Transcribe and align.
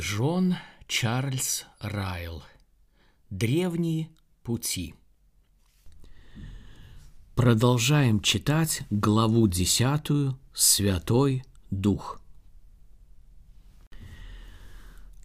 Джон 0.00 0.56
Чарльз 0.86 1.66
Райл. 1.78 2.42
Древние 3.28 4.08
пути 4.42 4.94
Продолжаем 7.34 8.22
читать 8.22 8.80
главу 8.88 9.46
десятую 9.46 10.40
«Святой 10.54 11.44
Дух». 11.70 12.22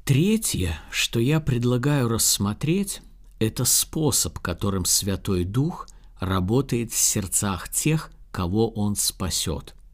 Третье, 0.04 0.78
что 0.92 1.22
я 1.22 1.40
предлагаю 1.40 2.10
рассмотреть, 2.10 3.02
это 3.40 3.64
способ, 3.64 4.40
которым 4.40 4.84
Святой 4.84 5.46
Дух 5.46 5.88
работает 6.20 6.92
в 6.92 6.98
сердцах 6.98 7.70
тех, 7.70 8.12
кого 8.30 8.70
Он 8.72 8.98
спасет– 8.98 9.74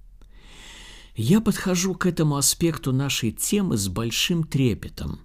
я 1.16 1.42
подхожу 1.42 1.94
к 1.96 2.06
этому 2.06 2.38
аспекту 2.38 2.94
нашей 2.94 3.32
темы 3.32 3.78
с 3.78 3.88
большим 3.88 4.44
трепетом. 4.44 5.20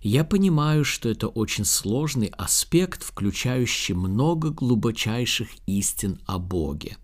Я 0.00 0.24
понимаю, 0.24 0.84
что 0.84 1.08
это 1.08 1.28
очень 1.28 1.64
сложный 1.64 2.28
аспект, 2.28 3.02
включающий 3.02 3.94
много 3.94 4.50
глубочайших 4.50 5.48
истин 5.66 6.20
о 6.26 6.38
Боге. 6.38 6.96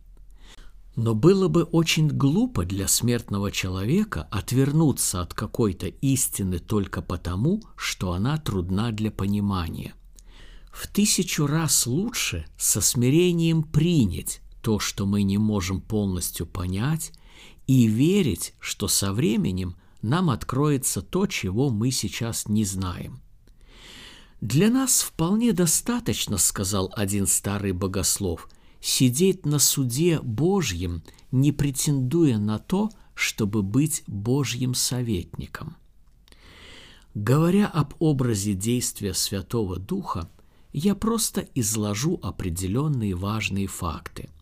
Но 0.95 1.15
было 1.15 1.49
бы 1.49 1.63
очень 1.63 2.09
глупо 2.09 2.65
для 2.65 2.87
смертного 2.87 3.51
человека 3.51 4.29
отвернуться 4.31 5.23
от 5.23 5.33
какой-то 5.33 5.87
истины 5.87 6.59
только 6.59 7.01
потому, 7.01 7.63
что 7.77 8.13
она 8.13 8.37
трудна 8.37 8.93
для 8.93 9.11
понимания. 9.11 9.95
В 10.71 10.87
тысячу 10.87 11.47
раз 11.47 11.87
лучше 11.87 12.47
со 12.59 12.81
смирением 12.81 13.63
принять 13.63 14.43
то, 14.61 14.79
что 14.79 15.07
мы 15.07 15.23
не 15.23 15.39
можем 15.39 15.81
полностью 15.81 16.47
понять, 16.47 17.13
и 17.73 17.87
верить, 17.87 18.53
что 18.61 18.87
со 18.87 19.15
временем 19.15 19.77
нам 20.03 20.29
откроется 20.29 21.01
то, 21.01 21.27
чего 21.27 21.71
мы 21.71 21.91
сейчас 21.91 22.47
не 22.47 22.67
знаем. 22.67 23.23
Для 24.43 24.69
нас 24.69 25.01
вполне 25.01 25.55
достаточно, 25.55 26.37
сказал 26.37 26.93
один 26.95 27.27
старый 27.27 27.73
богослов, 27.73 28.51
сидеть 28.83 29.47
на 29.47 29.59
суде 29.59 30.21
Божьем, 30.21 31.03
не 31.31 31.51
претендуя 31.51 32.37
на 32.37 32.59
то, 32.59 32.91
чтобы 33.15 33.63
быть 33.63 34.03
Божьим 34.07 34.75
советником. 34.75 35.77
Говоря 37.15 37.69
об 37.69 37.95
образе 38.01 38.53
действия 38.53 39.15
Святого 39.15 39.79
Духа, 39.79 40.29
я 40.75 40.95
просто 40.95 41.49
изложу 41.55 42.21
определенные 42.23 43.15
важные 43.15 43.67
факты– 43.67 44.29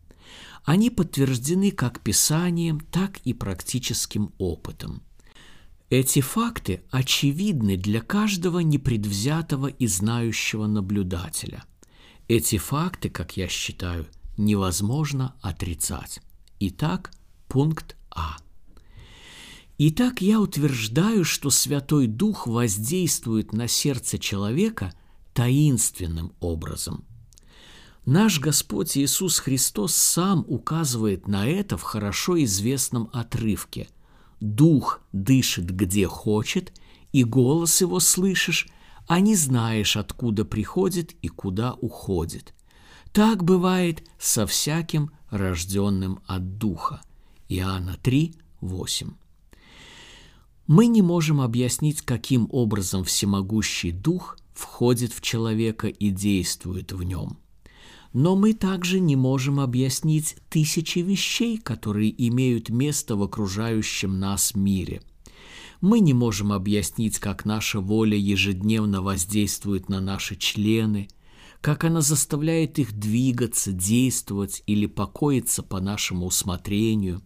они 0.64 0.90
подтверждены 0.90 1.70
как 1.70 2.00
Писанием, 2.00 2.80
так 2.80 3.18
и 3.24 3.32
практическим 3.32 4.32
опытом. 4.38 5.02
Эти 5.88 6.20
факты 6.20 6.84
очевидны 6.90 7.76
для 7.76 8.00
каждого 8.00 8.60
непредвзятого 8.60 9.66
и 9.66 9.86
знающего 9.86 10.66
наблюдателя. 10.66 11.64
Эти 12.28 12.58
факты, 12.58 13.10
как 13.10 13.36
я 13.36 13.48
считаю, 13.48 14.06
невозможно 14.36 15.34
отрицать. 15.40 16.20
Итак, 16.60 17.10
пункт 17.48 17.96
А. 18.10 18.36
Итак, 19.78 20.20
я 20.20 20.40
утверждаю, 20.40 21.24
что 21.24 21.50
Святой 21.50 22.06
Дух 22.06 22.46
воздействует 22.46 23.52
на 23.52 23.66
сердце 23.66 24.18
человека 24.18 24.92
таинственным 25.32 26.32
образом– 26.38 27.04
Наш 28.06 28.40
Господь 28.40 28.96
Иисус 28.96 29.38
Христос 29.38 29.94
сам 29.94 30.44
указывает 30.48 31.28
на 31.28 31.46
это 31.46 31.76
в 31.76 31.82
хорошо 31.82 32.42
известном 32.42 33.10
отрывке. 33.12 33.88
«Дух 34.40 35.02
дышит 35.12 35.66
где 35.66 36.06
хочет, 36.06 36.72
и 37.12 37.24
голос 37.24 37.82
его 37.82 38.00
слышишь, 38.00 38.68
а 39.06 39.20
не 39.20 39.36
знаешь, 39.36 39.98
откуда 39.98 40.46
приходит 40.46 41.12
и 41.20 41.28
куда 41.28 41.74
уходит. 41.74 42.54
Так 43.12 43.44
бывает 43.44 44.02
со 44.18 44.46
всяким 44.46 45.10
рожденным 45.28 46.20
от 46.26 46.56
Духа». 46.56 47.02
Иоанна 47.48 47.98
3, 48.02 48.34
8. 48.62 49.10
Мы 50.66 50.86
не 50.86 51.02
можем 51.02 51.40
объяснить, 51.40 52.00
каким 52.00 52.48
образом 52.50 53.04
всемогущий 53.04 53.90
Дух 53.90 54.38
входит 54.54 55.12
в 55.12 55.20
человека 55.20 55.88
и 55.88 56.08
действует 56.10 56.92
в 56.92 57.02
нем– 57.02 57.36
но 58.12 58.34
мы 58.34 58.54
также 58.54 58.98
не 58.98 59.14
можем 59.14 59.60
объяснить 59.60 60.36
тысячи 60.48 60.98
вещей, 61.00 61.58
которые 61.58 62.12
имеют 62.28 62.68
место 62.68 63.16
в 63.16 63.22
окружающем 63.22 64.18
нас 64.18 64.54
мире. 64.54 65.02
Мы 65.80 66.00
не 66.00 66.12
можем 66.12 66.52
объяснить, 66.52 67.18
как 67.18 67.44
наша 67.44 67.80
воля 67.80 68.16
ежедневно 68.16 69.00
воздействует 69.00 69.88
на 69.88 70.00
наши 70.00 70.36
члены, 70.36 71.08
как 71.60 71.84
она 71.84 72.00
заставляет 72.00 72.78
их 72.78 72.92
двигаться, 72.92 73.72
действовать 73.72 74.62
или 74.66 74.86
покоиться 74.86 75.62
по 75.62 75.80
нашему 75.80 76.26
усмотрению. 76.26 77.22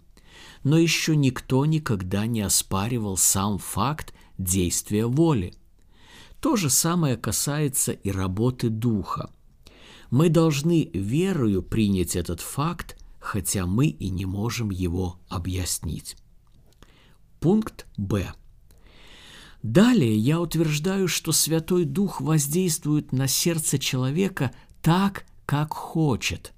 Но 0.63 0.77
еще 0.77 1.17
никто 1.17 1.65
никогда 1.67 2.27
не 2.27 2.43
оспаривал 2.43 3.17
сам 3.17 3.59
факт 3.59 4.15
действия 4.39 5.07
воли. 5.07 5.55
То 6.41 6.57
же 6.57 6.69
самое 6.69 7.17
касается 7.17 7.93
и 7.93 8.11
работы 8.11 8.69
духа– 8.69 9.31
мы 10.15 10.29
должны 10.29 10.91
верою 10.95 11.61
принять 11.61 12.15
этот 12.15 12.41
факт, 12.41 12.97
хотя 13.19 13.67
мы 13.67 13.89
и 13.89 14.11
не 14.11 14.27
можем 14.27 14.71
его 14.71 15.19
объяснить. 15.29 16.17
Пункт 17.41 17.89
Б. 17.97 18.33
Далее 19.65 20.17
я 20.17 20.41
утверждаю, 20.41 21.09
что 21.09 21.33
Святой 21.33 21.85
Дух 21.85 22.21
воздействует 22.21 23.11
на 23.11 23.27
сердце 23.27 23.81
человека 23.81 24.53
так, 24.83 25.27
как 25.47 25.75
хочет. 25.75 26.53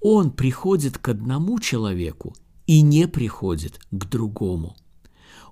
Он 0.00 0.30
приходит 0.30 0.96
к 0.96 1.08
одному 1.08 1.58
человеку 1.58 2.36
и 2.68 2.82
не 2.82 3.08
приходит 3.08 3.80
к 3.90 4.04
другому. 4.04 4.76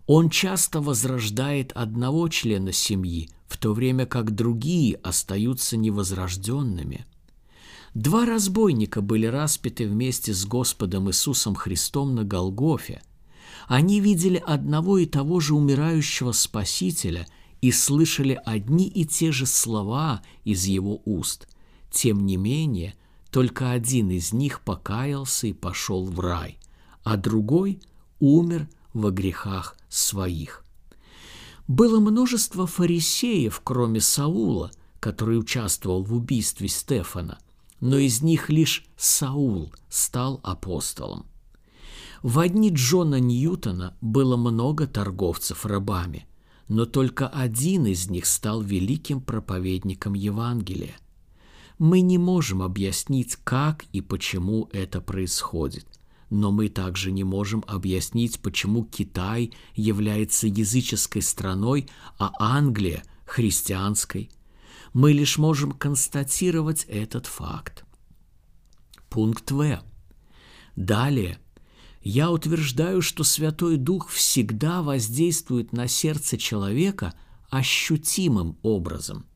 Он 0.06 0.30
часто 0.30 0.80
возрождает 0.80 1.72
одного 1.72 2.28
члена 2.28 2.72
семьи, 2.72 3.30
в 3.46 3.56
то 3.56 3.72
время 3.72 4.06
как 4.06 4.34
другие 4.34 4.96
остаются 4.96 5.76
невозрожденными. 5.76 7.06
Два 7.94 8.24
разбойника 8.24 9.00
были 9.02 9.26
распяты 9.26 9.86
вместе 9.86 10.32
с 10.32 10.46
Господом 10.46 11.08
Иисусом 11.08 11.54
Христом 11.54 12.14
на 12.14 12.24
Голгофе. 12.24 13.02
Они 13.68 14.00
видели 14.00 14.42
одного 14.44 14.98
и 14.98 15.06
того 15.06 15.40
же 15.40 15.54
умирающего 15.54 16.32
Спасителя 16.32 17.26
и 17.60 17.70
слышали 17.70 18.40
одни 18.44 18.88
и 18.88 19.04
те 19.04 19.30
же 19.30 19.46
слова 19.46 20.22
из 20.44 20.64
его 20.64 21.00
уст. 21.04 21.46
Тем 21.90 22.26
не 22.26 22.36
менее, 22.36 22.94
только 23.30 23.70
один 23.70 24.10
из 24.10 24.32
них 24.32 24.62
покаялся 24.62 25.46
и 25.46 25.52
пошел 25.52 26.04
в 26.06 26.18
рай, 26.18 26.58
а 27.04 27.16
другой 27.16 27.80
умер 28.18 28.68
во 28.94 29.10
грехах 29.10 29.76
своих. 29.92 30.64
Было 31.68 32.00
множество 32.00 32.66
фарисеев, 32.66 33.60
кроме 33.62 34.00
Саула, 34.00 34.70
который 35.00 35.38
участвовал 35.38 36.02
в 36.02 36.14
убийстве 36.14 36.68
Стефана, 36.68 37.38
но 37.80 37.98
из 37.98 38.22
них 38.22 38.48
лишь 38.48 38.84
Саул 38.96 39.72
стал 39.88 40.40
апостолом. 40.42 41.26
В 42.22 42.38
одни 42.38 42.70
Джона 42.70 43.18
Ньютона 43.20 43.96
было 44.00 44.36
много 44.36 44.86
торговцев 44.86 45.66
рабами, 45.66 46.26
но 46.68 46.86
только 46.86 47.28
один 47.28 47.86
из 47.86 48.08
них 48.08 48.26
стал 48.26 48.62
великим 48.62 49.20
проповедником 49.20 50.14
Евангелия. 50.14 50.96
Мы 51.78 52.00
не 52.00 52.18
можем 52.18 52.62
объяснить, 52.62 53.36
как 53.42 53.84
и 53.92 54.00
почему 54.00 54.68
это 54.72 55.00
происходит– 55.00 55.86
но 56.32 56.50
мы 56.50 56.70
также 56.70 57.12
не 57.12 57.24
можем 57.24 57.62
объяснить, 57.66 58.40
почему 58.40 58.84
Китай 58.84 59.52
является 59.74 60.46
языческой 60.46 61.20
страной, 61.20 61.90
а 62.18 62.32
Англия– 62.40 63.04
христианской. 63.26 64.30
Мы 64.94 65.12
лишь 65.12 65.36
можем 65.36 65.72
констатировать 65.72 66.84
этот 66.88 67.26
факт. 67.26 67.84
Пункт 69.10 69.50
В. 69.50 69.82
Далее. 70.74 71.38
Я 72.00 72.30
утверждаю, 72.30 73.02
что 73.02 73.24
Святой 73.24 73.76
Дух 73.76 74.08
всегда 74.08 74.80
воздействует 74.80 75.74
на 75.74 75.86
сердце 75.86 76.38
человека 76.38 77.12
ощутимым 77.50 78.56
образом– 78.62 79.26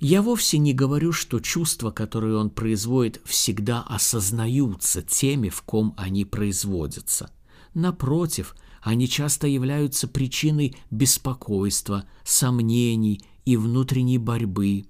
я 0.00 0.22
вовсе 0.22 0.56
не 0.56 0.72
говорю, 0.72 1.12
что 1.12 1.40
чувства, 1.40 1.90
которые 1.90 2.36
он 2.36 2.48
производит, 2.48 3.20
всегда 3.26 3.82
осознаются 3.82 5.02
теми, 5.02 5.50
в 5.50 5.60
ком 5.62 5.94
они 5.98 6.24
производятся. 6.24 7.30
Напротив, 7.74 8.56
они 8.82 9.08
часто 9.08 9.46
являются 9.46 10.08
причиной 10.08 10.74
беспокойства, 10.90 12.06
сомнений 12.24 13.22
и 13.44 13.58
внутренней 13.58 14.16
борьбы. 14.16 14.86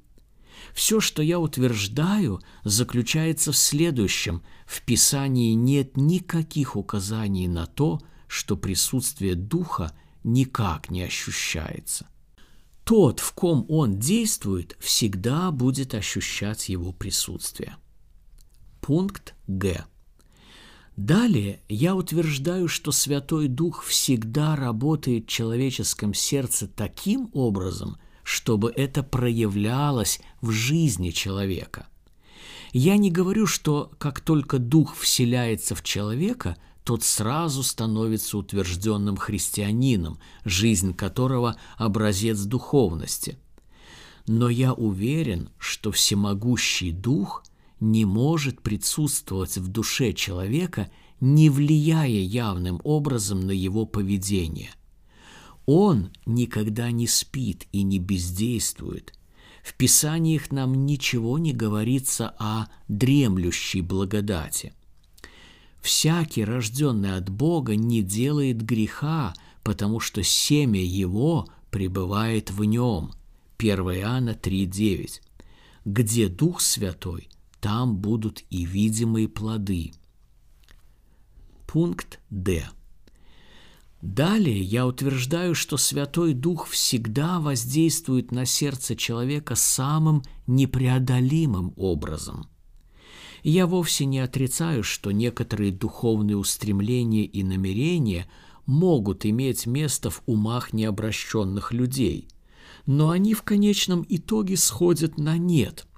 Все, 0.75 1.01
что 1.01 1.23
я 1.23 1.41
утверждаю, 1.41 2.41
заключается 2.63 3.51
в 3.51 3.57
следующем. 3.57 4.43
В 4.65 4.83
Писании 4.83 5.55
нет 5.55 5.97
никаких 5.97 6.77
указаний 6.77 7.49
на 7.49 7.67
то, 7.67 8.01
что 8.29 8.57
присутствие 8.57 9.35
Духа 9.35 9.93
никак 10.23 10.89
не 10.89 11.03
ощущается. 11.03 12.07
Тот, 12.91 13.21
в 13.21 13.35
ком 13.35 13.67
он 13.69 14.01
действует, 14.01 14.77
всегда 14.81 15.53
будет 15.53 15.95
ощущать 15.95 16.69
его 16.69 16.91
присутствие. 16.93 17.77
Пункт 18.81 19.37
Г. 19.47 19.85
Далее 20.97 21.61
я 21.69 21.95
утверждаю, 21.95 22.67
что 22.67 22.91
Святой 22.91 23.47
Дух 23.47 23.85
всегда 23.85 24.57
работает 24.57 25.27
в 25.27 25.29
человеческом 25.29 26.15
сердце 26.15 26.67
таким 26.67 27.31
образом, 27.33 27.97
чтобы 28.25 28.73
это 28.75 29.05
проявлялось 29.05 30.21
в 30.41 30.51
жизни 30.51 31.11
человека. 31.11 31.87
Я 32.73 32.97
не 32.97 33.13
говорю, 33.13 33.47
что 33.47 33.93
как 33.99 34.19
только 34.19 34.59
Дух 34.59 34.97
вселяется 34.97 35.77
в 35.77 35.85
человека, 35.85 36.57
тот 36.91 37.05
сразу 37.05 37.63
становится 37.63 38.37
утвержденным 38.37 39.17
христианином, 39.17 40.19
жизнь 40.45 40.93
которого– 40.93 41.55
образец 41.77 42.41
духовности. 42.41 43.39
Но 44.27 44.49
я 44.49 44.75
уверен, 44.75 45.51
что 45.57 45.93
всемогущий 45.93 46.91
Дух 46.91 47.45
не 47.79 48.05
может 48.05 48.61
присутствовать 48.61 49.57
в 49.57 49.69
душе 49.69 50.13
человека, 50.15 50.91
не 51.21 51.49
влияя 51.49 52.09
явным 52.09 52.81
образом 52.83 53.39
на 53.39 53.53
его 53.53 53.87
поведение. 53.87 54.71
Он 55.67 56.11
никогда 56.27 56.91
не 56.91 57.07
спит 57.07 57.69
и 57.71 57.85
не 57.85 58.01
бездействует. 58.01 59.15
В 59.63 59.75
Писаниях 59.75 60.51
нам 60.51 60.87
ничего 60.87 61.39
не 61.39 61.53
говорится 61.53 62.35
о 62.41 62.67
дремлющей 62.89 63.81
благодати. 63.81 64.73
Всякий, 65.81 66.45
рожденный 66.45 67.17
от 67.17 67.31
Бога, 67.31 67.77
не 67.77 68.03
делает 68.03 68.63
греха, 68.63 69.35
потому 69.63 70.01
что 70.01 70.23
семя 70.23 70.83
его 70.83 71.49
пребывает 71.71 72.51
в 72.51 72.65
нем. 72.65 73.13
1 73.59 73.79
Иоанна 73.79 74.31
3,9. 74.31 75.21
Где 75.85 76.29
Дух 76.29 76.61
Святой– 76.61 77.29
там 77.61 77.97
будут 77.97 78.43
и 78.51 78.65
видимые 78.65 79.29
плоды. 79.29 79.93
Пункт 81.67 82.19
Д. 82.31 82.69
Далее 84.03 84.61
я 84.61 84.87
утверждаю, 84.87 85.55
что 85.55 85.77
Святой 85.77 86.33
Дух 86.33 86.67
всегда 86.69 87.39
воздействует 87.39 88.33
на 88.33 88.47
сердце 88.47 88.97
человека 88.97 89.55
самым 89.55 90.23
непреодолимым 90.47 91.75
образом. 91.77 92.49
Я 93.43 93.67
вовсе 93.67 94.05
не 94.05 94.19
отрицаю, 94.19 94.83
что 94.83 95.11
некоторые 95.11 95.73
духовные 95.73 96.37
устремления 96.37 97.25
и 97.25 97.43
намерения 97.43 98.31
могут 98.67 99.25
иметь 99.27 99.67
место 99.67 100.11
в 100.11 100.23
умах 100.27 100.73
необращенных 100.73 101.73
людей, 101.73 102.29
но 102.87 103.11
они 103.11 103.35
в 103.35 103.43
конечном 103.43 104.05
итоге 104.09 104.57
сходят 104.57 105.19
на 105.19 105.39
нет– 105.39 105.87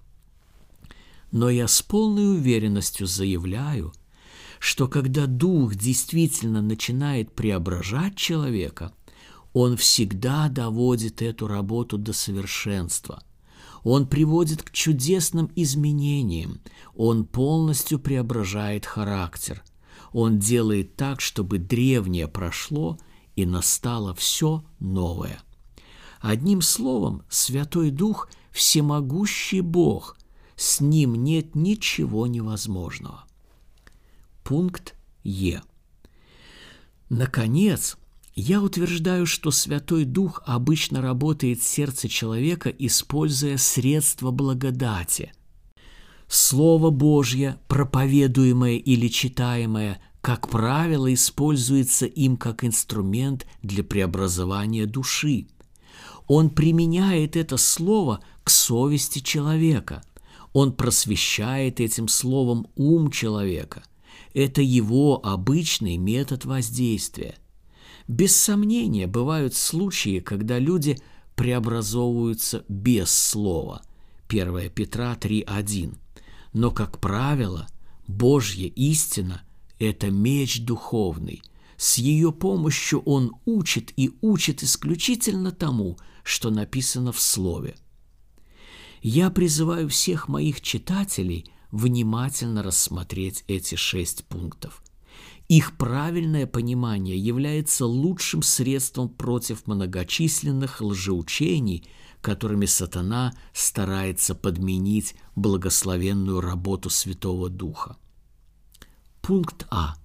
но 1.32 1.48
я 1.48 1.66
с 1.66 1.82
полной 1.82 2.36
уверенностью 2.36 3.06
заявляю, 3.06 3.92
что 4.58 4.86
когда 4.86 5.26
Дух 5.26 5.74
действительно 5.74 6.60
начинает 6.62 7.32
преображать 7.32 8.16
человека, 8.16 8.92
он 9.54 9.76
всегда 9.76 10.48
доводит 10.48 11.22
эту 11.22 11.48
работу 11.48 11.98
до 11.98 12.12
совершенства. 12.12 13.22
Он 13.84 14.06
приводит 14.06 14.62
к 14.62 14.70
чудесным 14.70 15.50
изменениям, 15.56 16.60
он 16.94 17.24
полностью 17.24 17.98
преображает 17.98 18.86
характер. 18.86 19.62
Он 20.12 20.38
делает 20.38 20.96
так, 20.96 21.20
чтобы 21.20 21.58
древнее 21.58 22.28
прошло 22.28 22.98
и 23.34 23.46
настало 23.46 24.14
все 24.14 24.62
новое. 24.78 25.40
Одним 26.20 26.60
словом, 26.60 27.22
Святой 27.28 27.90
Дух– 27.90 28.28
всемогущий 28.52 29.60
Бог– 29.60 30.16
с 30.62 30.80
ним 30.80 31.14
нет 31.16 31.56
ничего 31.56 32.28
невозможного. 32.28 33.24
Пункт 34.44 34.94
Е. 35.24 35.62
Наконец, 37.08 37.96
я 38.34 38.62
утверждаю, 38.62 39.26
что 39.26 39.50
Святой 39.50 40.04
Дух 40.04 40.42
обычно 40.46 41.00
работает 41.00 41.60
в 41.60 41.64
сердце 41.64 42.08
человека, 42.08 42.70
используя 42.70 43.56
средства 43.56 44.30
благодати. 44.30 45.32
Слово 46.28 46.90
Божье, 46.90 47.58
проповедуемое 47.68 48.76
или 48.76 49.08
читаемое, 49.08 50.00
как 50.20 50.48
правило, 50.48 51.12
используется 51.12 52.06
им 52.06 52.36
как 52.36 52.64
инструмент 52.64 53.46
для 53.62 53.84
преобразования 53.84 54.86
души. 54.86 55.48
Он 56.26 56.48
применяет 56.48 57.36
это 57.36 57.56
слово 57.56 58.20
к 58.44 58.50
совести 58.50 59.18
человека– 59.18 60.02
он 60.52 60.72
просвещает 60.72 61.80
этим 61.80 62.08
словом 62.08 62.66
ум 62.76 63.10
человека. 63.10 63.82
Это 64.34 64.62
его 64.62 65.20
обычный 65.24 65.96
метод 65.96 66.44
воздействия. 66.44 67.36
Без 68.08 68.36
сомнения, 68.36 69.06
бывают 69.06 69.54
случаи, 69.54 70.20
когда 70.20 70.58
люди 70.58 70.98
преобразовываются 71.34 72.64
без 72.68 73.10
слова. 73.10 73.82
1 74.28 74.70
Петра 74.70 75.14
3.1. 75.14 75.96
Но, 76.52 76.70
как 76.70 77.00
правило, 77.00 77.66
Божья 78.06 78.66
истина– 78.68 79.42
это 79.78 80.10
меч 80.10 80.60
духовный. 80.60 81.42
С 81.76 81.98
ее 81.98 82.32
помощью 82.32 83.00
он 83.00 83.32
учит 83.44 83.92
и 83.96 84.12
учит 84.20 84.62
исключительно 84.62 85.50
тому, 85.50 85.98
что 86.22 86.50
написано 86.50 87.12
в 87.12 87.20
Слове. 87.20 87.74
Я 89.00 89.30
призываю 89.30 89.88
всех 89.88 90.28
моих 90.28 90.60
читателей 90.60 91.50
внимательно 91.72 92.62
рассмотреть 92.62 93.42
эти 93.48 93.74
шесть 93.74 94.24
пунктов. 94.26 94.82
Их 95.52 95.76
правильное 95.76 96.46
понимание 96.46 97.18
является 97.18 97.84
лучшим 97.84 98.40
средством 98.40 99.10
против 99.10 99.66
многочисленных 99.66 100.80
лжеучений, 100.80 101.86
которыми 102.22 102.64
сатана 102.64 103.34
старается 103.52 104.34
подменить 104.34 105.14
благословенную 105.36 106.40
работу 106.40 106.88
Святого 106.88 107.50
Духа. 107.50 107.98
Пункт 109.20 109.66
А. 109.70 109.96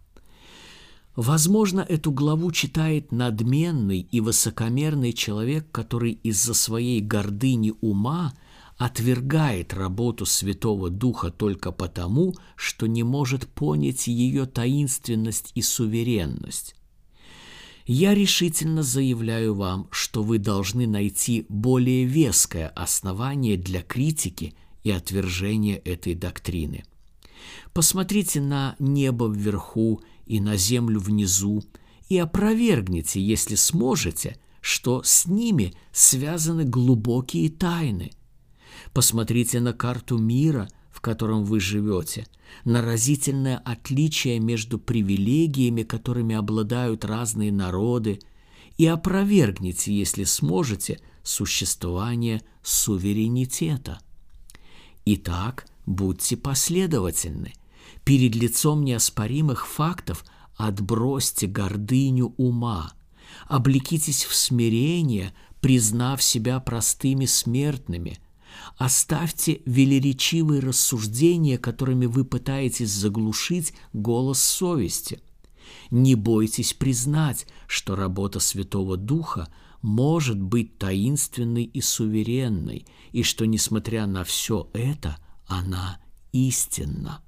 Возможно, 1.16 1.80
эту 1.80 2.12
главу 2.12 2.52
читает 2.52 3.14
надменный 3.14 4.02
и 4.02 4.20
высокомерный 4.20 5.14
человек, 5.14 5.72
который 5.72 6.12
из-за 6.12 6.54
своей 6.54 7.00
гордыни 7.00 7.74
ума– 7.80 8.34
отвергает 8.78 9.74
работу 9.74 10.26
Святого 10.26 10.90
Духа 10.90 11.32
только 11.32 11.72
потому, 11.72 12.36
что 12.56 12.88
не 12.88 13.04
может 13.04 13.48
понять 13.48 14.08
ее 14.08 14.46
таинственность 14.46 15.52
и 15.56 15.62
суверенность. 15.62 16.76
Я 17.86 18.14
решительно 18.14 18.84
заявляю 18.84 19.56
вам, 19.56 19.88
что 19.92 20.22
вы 20.22 20.38
должны 20.40 20.88
найти 20.88 21.46
более 21.50 22.04
веское 22.04 22.68
основание 22.68 23.58
для 23.58 23.82
критики 23.82 24.56
и 24.84 24.92
отвержения 24.92 25.78
этой 25.78 26.14
доктрины. 26.14 26.84
Посмотрите 27.74 28.42
на 28.42 28.76
небо 28.78 29.28
вверху 29.28 30.02
и 30.26 30.40
на 30.40 30.58
землю 30.58 31.00
внизу 31.00 31.64
и 32.10 32.18
опровергните, 32.18 33.22
если 33.22 33.56
сможете, 33.56 34.38
что 34.62 35.02
с 35.04 35.26
ними 35.26 35.74
связаны 35.94 36.66
глубокие 36.66 37.50
тайны, 37.50 38.12
Посмотрите 38.98 39.60
на 39.60 39.74
карту 39.74 40.18
мира, 40.18 40.68
в 40.90 41.02
котором 41.02 41.44
вы 41.44 41.60
живете, 41.60 42.26
на 42.66 42.82
разительное 42.82 43.60
отличие 43.60 44.40
между 44.40 44.80
привилегиями, 44.80 45.84
которыми 45.84 46.34
обладают 46.34 47.06
разные 47.06 47.52
народы, 47.52 48.20
и 48.80 48.88
опровергните, 48.88 49.94
если 49.96 50.24
сможете, 50.24 51.00
существование 51.22 52.42
суверенитета. 52.64 54.00
Итак, 55.06 55.68
будьте 55.86 56.36
последовательны. 56.36 57.54
Перед 58.04 58.34
лицом 58.34 58.84
неоспоримых 58.84 59.68
фактов 59.68 60.26
отбросьте 60.56 61.46
гордыню 61.46 62.34
ума, 62.38 62.94
облекитесь 63.46 64.26
в 64.26 64.34
смирение, 64.34 65.36
признав 65.62 66.24
себя 66.24 66.60
простыми 66.60 67.28
смертными– 67.28 68.18
Оставьте 68.78 69.62
велеречивые 69.66 70.62
рассуждения, 70.62 71.58
которыми 71.58 72.06
вы 72.06 72.26
пытаетесь 72.26 72.92
заглушить 72.92 73.74
голос 73.94 74.42
совести. 74.42 75.22
Не 75.92 76.16
бойтесь 76.16 76.74
признать, 76.74 77.48
что 77.68 77.96
работа 77.96 78.40
Святого 78.40 78.98
Духа 78.98 79.48
может 79.82 80.40
быть 80.40 80.78
таинственной 80.78 81.64
и 81.64 81.82
суверенной, 81.82 82.86
и 83.12 83.24
что, 83.24 83.46
несмотря 83.46 84.06
на 84.06 84.24
все 84.24 84.70
это, 84.74 85.18
она 85.46 86.00
истинна. 86.32 87.22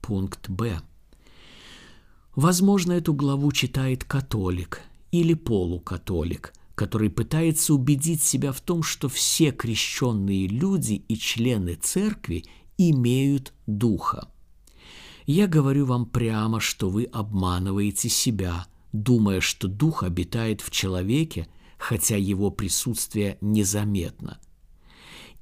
Пункт 0.00 0.48
Б. 0.48 0.80
Возможно, 2.34 2.92
эту 2.92 3.14
главу 3.14 3.52
читает 3.52 4.04
католик 4.04 4.82
или 5.12 5.34
полукатолик, 5.34 6.52
который 6.74 7.10
пытается 7.10 7.74
убедить 7.74 8.22
себя 8.22 8.52
в 8.52 8.60
том, 8.60 8.82
что 8.82 9.08
все 9.08 9.52
крещенные 9.52 10.46
люди 10.46 11.04
и 11.08 11.16
члены 11.16 11.74
церкви 11.74 12.44
имеют 12.76 13.52
духа. 13.66 14.28
Я 15.26 15.46
говорю 15.46 15.86
вам 15.86 16.06
прямо, 16.06 16.60
что 16.60 16.90
вы 16.90 17.04
обманываете 17.04 18.08
себя, 18.08 18.66
думая, 18.92 19.40
что 19.40 19.68
дух 19.68 20.02
обитает 20.02 20.60
в 20.60 20.70
человеке, 20.70 21.48
хотя 21.78 22.16
его 22.16 22.50
присутствие 22.50 23.38
незаметно. 23.40 24.38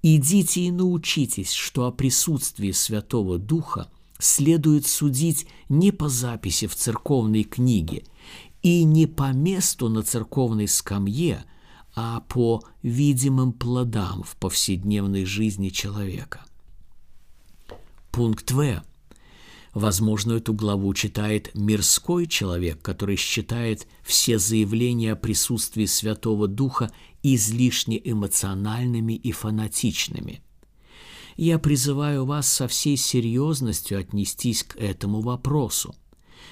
Идите 0.02 0.62
и 0.62 0.70
научитесь, 0.70 1.52
что 1.52 1.86
о 1.86 1.92
присутствии 1.92 2.72
Святого 2.72 3.38
Духа 3.38 3.90
следует 4.18 4.86
судить 4.86 5.46
не 5.68 5.92
по 5.92 6.08
записи 6.08 6.66
в 6.66 6.74
церковной 6.74 7.44
книге 7.44 8.04
и 8.62 8.84
не 8.84 9.06
по 9.06 9.32
месту 9.32 9.88
на 9.88 10.02
церковной 10.02 10.68
скамье, 10.68 11.44
а 11.94 12.20
по 12.20 12.62
видимым 12.82 13.52
плодам 13.52 14.22
в 14.22 14.36
повседневной 14.36 15.24
жизни 15.24 15.68
человека. 15.68 16.44
Пункт 18.10 18.50
В. 18.52 18.82
Возможно, 19.74 20.34
эту 20.34 20.52
главу 20.52 20.92
читает 20.92 21.50
мирской 21.54 22.26
человек, 22.26 22.82
который 22.82 23.16
считает 23.16 23.86
все 24.02 24.38
заявления 24.38 25.12
о 25.12 25.16
присутствии 25.16 25.86
Святого 25.86 26.46
Духа 26.46 26.90
излишне 27.22 28.00
эмоциональными 28.02 29.14
и 29.14 29.32
фанатичными. 29.32 30.42
Я 31.36 31.58
призываю 31.58 32.26
вас 32.26 32.48
со 32.48 32.68
всей 32.68 32.98
серьезностью 32.98 33.98
отнестись 33.98 34.62
к 34.62 34.76
этому 34.76 35.22
вопросу. 35.22 35.94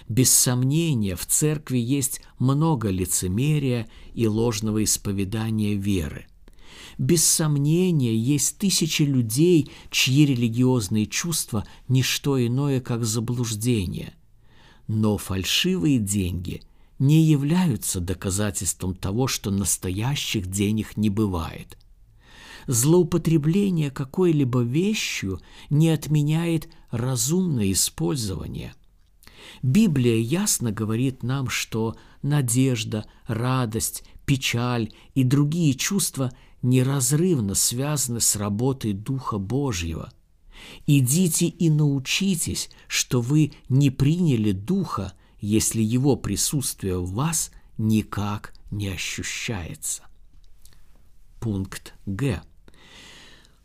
Без 0.09 0.31
сомнения, 0.31 1.17
в 1.17 1.27
церкви 1.27 1.79
есть 1.79 2.21
много 2.39 2.89
лицемерия 2.91 3.89
и 4.15 4.27
ложного 4.27 4.83
исповедания 4.85 5.75
веры. 5.75 6.27
Без 6.99 7.25
сомнения, 7.25 8.15
есть 8.15 8.59
тысячи 8.59 9.03
людей, 9.03 9.71
чьи 9.91 10.27
религиозные 10.27 11.07
чувства– 11.07 11.67
не 11.89 12.03
что 12.03 12.45
иное, 12.45 12.81
как 12.81 13.05
заблуждение. 13.05 14.15
Но 14.87 15.17
фальшивые 15.17 15.99
деньги 15.99 16.63
не 16.99 17.23
являются 17.23 18.01
доказательством 18.01 18.95
того, 18.95 19.27
что 19.27 19.51
настоящих 19.51 20.47
денег 20.49 20.97
не 20.97 21.09
бывает. 21.09 21.79
Злоупотребление 22.67 23.91
какой-либо 23.91 24.61
вещью 24.61 25.41
не 25.71 25.89
отменяет 25.89 26.69
разумное 26.91 27.73
использование. 27.73 28.75
Библия 29.63 30.17
ясно 30.17 30.73
говорит 30.73 31.23
нам, 31.23 31.49
что 31.49 31.97
надежда, 32.23 33.07
радость, 33.27 34.05
печаль 34.25 34.93
и 35.15 35.25
другие 35.25 35.75
чувства 35.75 36.33
неразрывно 36.63 37.55
связаны 37.55 38.21
с 38.21 38.37
работой 38.37 38.93
Духа 38.93 39.39
Божьего. 39.39 40.13
Идите 40.87 41.47
и 41.47 41.71
научитесь, 41.71 42.71
что 42.87 43.21
вы 43.21 43.53
не 43.69 43.91
приняли 43.91 44.53
Духа, 44.53 45.15
если 45.41 45.81
Его 45.81 46.17
присутствие 46.17 46.99
в 46.99 47.13
вас 47.13 47.51
никак 47.79 48.55
не 48.71 48.89
ощущается. 48.89 50.05
Пункт 51.41 51.95
Г. 52.05 52.43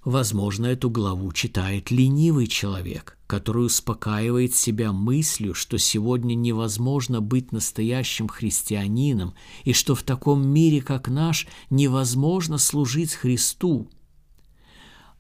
Возможно, 0.05 0.67
эту 0.67 0.91
главу 0.91 1.33
читает 1.33 1.89
ленивый 1.89 2.45
человек, 2.45 3.17
который 3.25 3.65
успокаивает 3.65 4.53
себя 4.53 4.93
мыслью, 4.93 5.55
что 5.55 5.79
сегодня 5.79 6.35
невозможно 6.35 7.21
быть 7.21 7.51
настоящим 7.51 8.27
христианином 8.27 9.33
и 9.63 9.74
что 9.74 9.95
в 9.95 10.03
таком 10.03 10.47
мире, 10.47 10.83
как 10.83 11.07
наш, 11.07 11.47
невозможно 11.71 12.59
служить 12.59 13.15
Христу. 13.15 13.89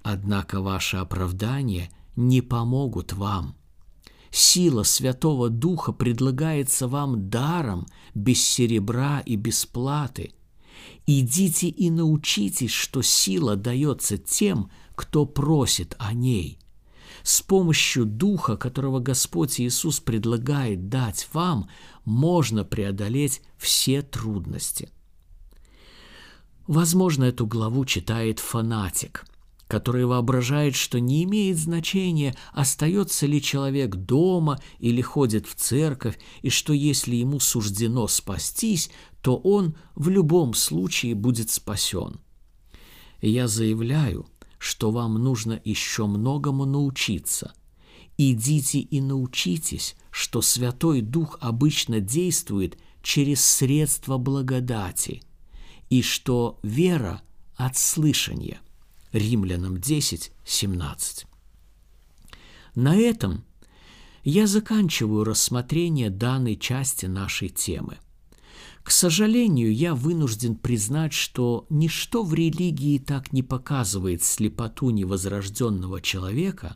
Однако 0.03 0.61
ваши 0.61 0.97
оправдания 0.97 1.89
не 2.15 2.41
помогут 2.41 3.13
вам. 3.13 3.55
Сила 4.29 4.83
Святого 4.83 5.49
Духа 5.49 5.93
предлагается 5.93 6.87
вам 6.87 7.31
даром, 7.31 7.87
без 8.13 8.39
серебра 8.43 9.19
и 9.21 9.35
без 9.35 9.65
платы– 9.65 10.35
Идите 11.05 11.67
и 11.67 11.89
научитесь, 11.89 12.71
что 12.71 13.01
сила 13.01 13.55
дается 13.55 14.17
тем, 14.17 14.69
кто 14.95 15.25
просит 15.25 15.95
о 15.99 16.13
ней. 16.13 16.57
С 17.23 17.41
помощью 17.41 18.05
Духа, 18.05 18.57
которого 18.57 18.99
Господь 18.99 19.59
Иисус 19.59 19.99
предлагает 19.99 20.89
дать 20.89 21.27
вам, 21.33 21.69
можно 22.03 22.63
преодолеть 22.63 23.41
все 23.57 24.01
трудности. 24.01 24.89
Возможно, 26.67 27.25
эту 27.25 27.45
главу 27.45 27.85
читает 27.85 28.39
фанатик– 28.39 29.25
который 29.67 30.05
воображает, 30.05 30.75
что 30.75 30.99
не 30.99 31.23
имеет 31.23 31.57
значения, 31.57 32.35
остается 32.53 33.25
ли 33.25 33.41
человек 33.41 33.95
дома 33.95 34.59
или 34.79 35.01
ходит 35.01 35.47
в 35.47 35.55
церковь, 35.55 36.19
и 36.41 36.49
что 36.49 36.73
если 36.73 37.15
ему 37.15 37.39
суждено 37.39 38.07
спастись, 38.07 38.91
то 39.21 39.35
он 39.37 39.75
в 39.95 40.09
любом 40.09 40.53
случае 40.53 41.15
будет 41.15 41.49
спасен. 41.49 42.19
Я 43.21 43.47
заявляю, 43.47 44.27
что 44.59 44.91
вам 44.91 45.15
нужно 45.15 45.59
еще 45.63 46.05
многому 46.05 46.65
научиться. 46.65 47.53
Идите 48.17 48.79
и 48.79 49.01
научитесь, 49.01 49.95
что 50.11 50.41
Святой 50.41 51.01
Дух 51.01 51.37
обычно 51.41 51.99
действует 51.99 52.77
через 53.01 53.43
средства 53.43 54.17
благодати, 54.17 55.21
и 55.89 56.01
что 56.01 56.59
вера 56.63 57.21
от 57.55 57.77
слышания. 57.77 58.59
Римлянам 59.15 59.77
10, 59.77 60.33
17. 60.43 61.25
На 62.75 62.97
этом 62.97 63.45
я 64.25 64.45
заканчиваю 64.45 65.23
рассмотрение 65.23 66.09
данной 66.09 66.57
части 66.57 67.05
нашей 67.05 67.47
темы. 67.47 67.97
К 68.83 68.91
сожалению, 68.91 69.73
я 69.73 69.95
вынужден 69.95 70.55
признать, 70.55 71.13
что 71.13 71.65
ничто 71.69 72.23
в 72.23 72.33
религии 72.33 72.97
так 72.97 73.31
не 73.31 73.41
показывает 73.41 74.21
слепоту 74.21 74.89
невозрожденного 74.89 76.01
человека, 76.01 76.75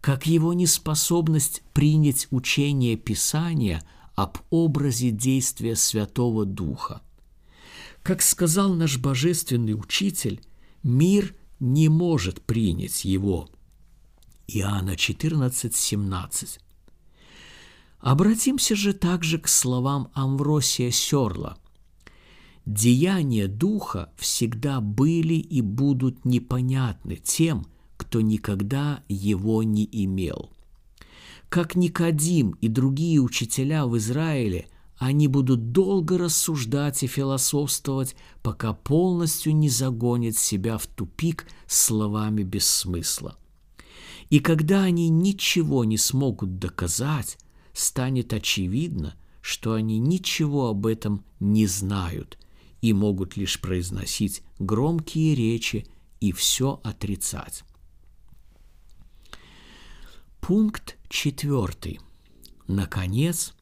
как 0.00 0.26
его 0.26 0.52
неспособность 0.52 1.62
принять 1.72 2.26
учение 2.32 2.96
Писания 2.96 3.80
об 4.16 4.38
образе 4.50 5.12
действия 5.12 5.76
Святого 5.76 6.44
Духа. 6.44 7.00
Как 8.02 8.22
сказал 8.22 8.74
наш 8.74 8.98
божественный 8.98 9.74
учитель, 9.74 10.40
мир 10.82 11.36
не 11.60 11.88
может 11.88 12.42
принять 12.42 13.04
его. 13.04 13.48
Иоанна 14.48 14.96
14, 14.96 15.74
17. 15.74 16.58
Обратимся 17.98 18.74
же 18.74 18.94
также 18.94 19.38
к 19.38 19.46
словам 19.46 20.10
Амвросия 20.14 20.90
Серла. 20.90 21.58
Деяния 22.66 23.46
Духа 23.46 24.12
всегда 24.16 24.80
были 24.80 25.34
и 25.34 25.60
будут 25.60 26.24
непонятны 26.24 27.16
тем, 27.16 27.66
кто 27.96 28.20
никогда 28.20 29.04
его 29.08 29.62
не 29.62 29.88
имел. 29.90 30.50
Как 31.48 31.76
Никодим 31.76 32.52
и 32.60 32.68
другие 32.68 33.20
учителя 33.20 33.86
в 33.86 33.96
Израиле– 33.98 34.66
они 35.00 35.28
будут 35.28 35.72
долго 35.72 36.18
рассуждать 36.18 37.02
и 37.02 37.06
философствовать, 37.06 38.14
пока 38.42 38.74
полностью 38.74 39.56
не 39.56 39.70
загонят 39.70 40.36
себя 40.36 40.76
в 40.76 40.86
тупик 40.86 41.46
словами 41.66 42.42
без 42.42 42.66
смысла. 42.66 43.38
И 44.28 44.40
когда 44.40 44.82
они 44.82 45.08
ничего 45.08 45.86
не 45.86 45.96
смогут 45.96 46.58
доказать, 46.58 47.38
станет 47.72 48.34
очевидно, 48.34 49.16
что 49.40 49.72
они 49.72 49.98
ничего 49.98 50.68
об 50.68 50.84
этом 50.84 51.24
не 51.40 51.66
знают 51.66 52.38
и 52.82 52.92
могут 52.92 53.38
лишь 53.38 53.58
произносить 53.58 54.42
громкие 54.58 55.34
речи 55.34 55.86
и 56.20 56.30
все 56.32 56.78
отрицать. 56.84 57.64
Пункт 60.42 60.98
четвертый. 61.08 62.00
Наконец, 62.66 63.54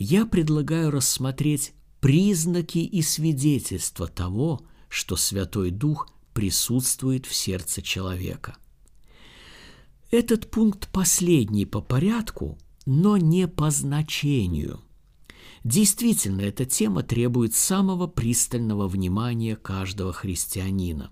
я 0.00 0.24
предлагаю 0.24 0.90
рассмотреть 0.90 1.74
признаки 2.00 2.78
и 2.78 3.02
свидетельства 3.02 4.08
того, 4.08 4.62
что 4.88 5.14
Святой 5.14 5.70
Дух 5.70 6.08
присутствует 6.32 7.26
в 7.26 7.34
сердце 7.34 7.82
человека. 7.82 8.56
Этот 10.10 10.50
пункт 10.50 10.88
последний 10.90 11.66
по 11.66 11.82
порядку, 11.82 12.58
но 12.86 13.18
не 13.18 13.46
по 13.46 13.70
значению. 13.70 14.80
Действительно, 15.64 16.40
эта 16.40 16.64
тема 16.64 17.02
требует 17.02 17.54
самого 17.54 18.06
пристального 18.06 18.88
внимания 18.88 19.54
каждого 19.54 20.14
христианина. 20.14 21.10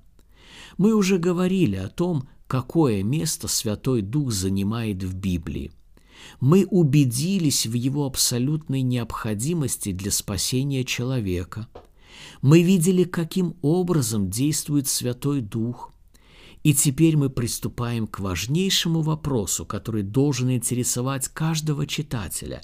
Мы 0.78 0.94
уже 0.94 1.18
говорили 1.18 1.76
о 1.76 1.88
том, 1.88 2.26
какое 2.46 3.02
место 3.02 3.48
Святой 3.48 4.00
Дух 4.00 4.32
занимает 4.32 5.02
в 5.02 5.14
Библии. 5.14 5.72
Мы 6.40 6.66
убедились 6.70 7.66
в 7.66 7.72
его 7.72 8.06
абсолютной 8.06 8.82
необходимости 8.82 9.92
для 9.92 10.10
спасения 10.10 10.84
человека. 10.84 11.68
Мы 12.42 12.62
видели, 12.62 13.04
каким 13.04 13.56
образом 13.62 14.30
действует 14.30 14.88
Святой 14.88 15.40
Дух. 15.40 15.92
И 16.62 16.74
теперь 16.74 17.16
мы 17.16 17.30
приступаем 17.30 18.06
к 18.06 18.20
важнейшему 18.20 19.00
вопросу, 19.00 19.64
который 19.64 20.02
должен 20.02 20.50
интересовать 20.50 21.28
каждого 21.28 21.86
читателя. 21.86 22.62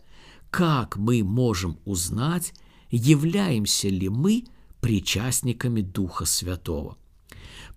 Как 0.51 0.97
мы 0.97 1.23
можем 1.23 1.79
узнать, 1.85 2.53
являемся 2.91 3.89
ли 3.89 4.09
мы 4.09 4.45
причастниками 4.81 5.81
Духа 5.81 6.25
Святого? 6.27 6.97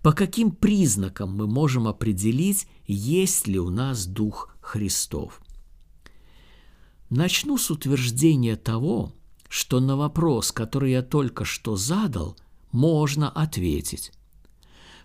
По 0.02 0.12
каким 0.12 0.52
признакам 0.52 1.34
мы 1.34 1.46
можем 1.46 1.88
определить, 1.88 2.68
есть 2.86 3.46
ли 3.46 3.58
у 3.58 3.70
нас 3.70 4.06
Дух 4.06 4.54
Христов? 4.60 5.40
Начну 7.10 7.56
с 7.56 7.70
утверждения 7.70 8.56
того, 8.56 9.12
что 9.48 9.80
на 9.80 9.96
вопрос, 9.96 10.52
который 10.52 10.92
я 10.92 11.02
только 11.02 11.46
что 11.46 11.76
задал, 11.76 12.36
можно 12.70 13.30
ответить. 13.30 14.12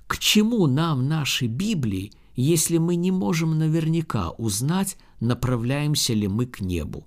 К 0.08 0.18
чему 0.18 0.68
нам 0.68 1.08
наши 1.08 1.46
Библии, 1.48 2.12
если 2.36 2.78
мы 2.78 2.96
не 2.96 3.12
можем 3.12 3.58
наверняка 3.58 4.32
узнать, 4.32 4.98
направляемся 5.22 6.14
ли 6.14 6.28
мы 6.28 6.46
к 6.46 6.60
небу? 6.60 7.06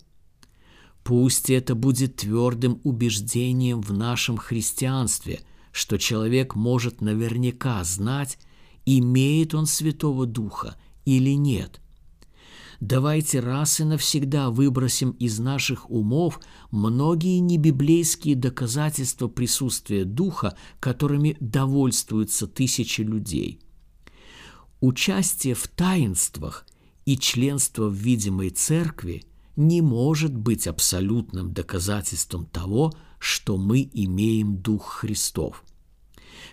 Пусть 1.05 1.51
это 1.51 1.75
будет 1.75 2.17
твердым 2.17 2.81
убеждением 2.83 3.83
в 3.83 3.93
нашем 3.93 4.39
христианстве, 4.39 5.41
что 5.73 5.99
человек 5.99 6.55
может 6.55 7.03
наверняка 7.03 7.85
знать, 7.85 8.39
имеет 8.87 9.55
он 9.55 9.67
Святого 9.67 10.25
Духа 10.25 10.77
или 11.05 11.33
нет– 11.33 11.83
Давайте 12.81 13.41
раз 13.41 13.81
и 13.81 13.85
навсегда 13.85 14.51
выбросим 14.51 15.11
из 15.13 15.39
наших 15.39 15.91
умов 15.91 16.41
многие 16.71 17.39
небиблейские 17.39 18.37
доказательства 18.37 19.29
присутствия 19.29 20.05
Духа, 20.05 20.57
которыми 20.79 21.37
довольствуются 21.41 22.47
тысячи 22.47 23.01
людей. 23.01 23.61
Участие 24.81 25.55
в 25.55 25.69
таинствах 25.69 26.67
и 27.07 27.17
членство 27.17 27.89
в 27.89 27.95
видимой 27.95 28.51
церкви 28.51 29.25
не 29.57 29.81
может 29.81 30.37
быть 30.37 30.67
абсолютным 30.67 31.55
доказательством 31.55 32.45
того, 32.45 32.93
что 33.19 33.57
мы 33.57 33.89
имеем 33.91 34.59
Дух 34.59 34.87
Христов. 35.01 35.65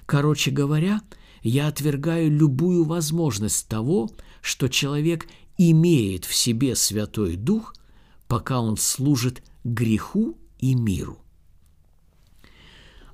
Короче 0.06 0.52
говоря, 0.52 1.02
я 1.42 1.68
отвергаю 1.68 2.32
любую 2.32 2.86
возможность 2.86 3.68
того, 3.68 4.10
что 4.42 4.70
человек 4.70 5.28
имеет 5.58 6.26
в 6.26 6.34
себе 6.36 6.76
Святой 6.76 7.36
Дух, 7.36 7.76
пока 8.28 8.62
он 8.62 8.78
служит 8.78 9.44
греху 9.64 10.38
и 10.60 10.76
миру. 10.76 11.20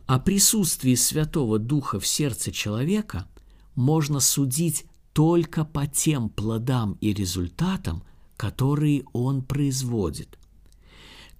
О 0.05 0.19
присутствии 0.19 0.95
Святого 0.95 1.59
Духа 1.59 1.99
в 1.99 2.07
сердце 2.07 2.51
человека 2.51 3.27
можно 3.75 4.19
судить 4.19 4.85
только 5.13 5.65
по 5.65 5.85
тем 5.85 6.29
плодам 6.29 6.97
и 7.01 7.13
результатам, 7.13 8.03
которые 8.37 9.03
он 9.13 9.43
производит. 9.43 10.39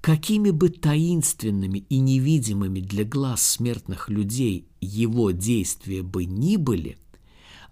Какими 0.01 0.51
бы 0.51 0.69
таинственными 0.69 1.79
и 1.79 1.99
невидимыми 1.99 2.79
для 2.79 3.03
глаз 3.03 3.41
смертных 3.41 4.09
людей 4.09 4.67
его 4.79 5.31
действия 5.31 6.03
бы 6.03 6.25
ни 6.25 6.55
были– 6.55 6.97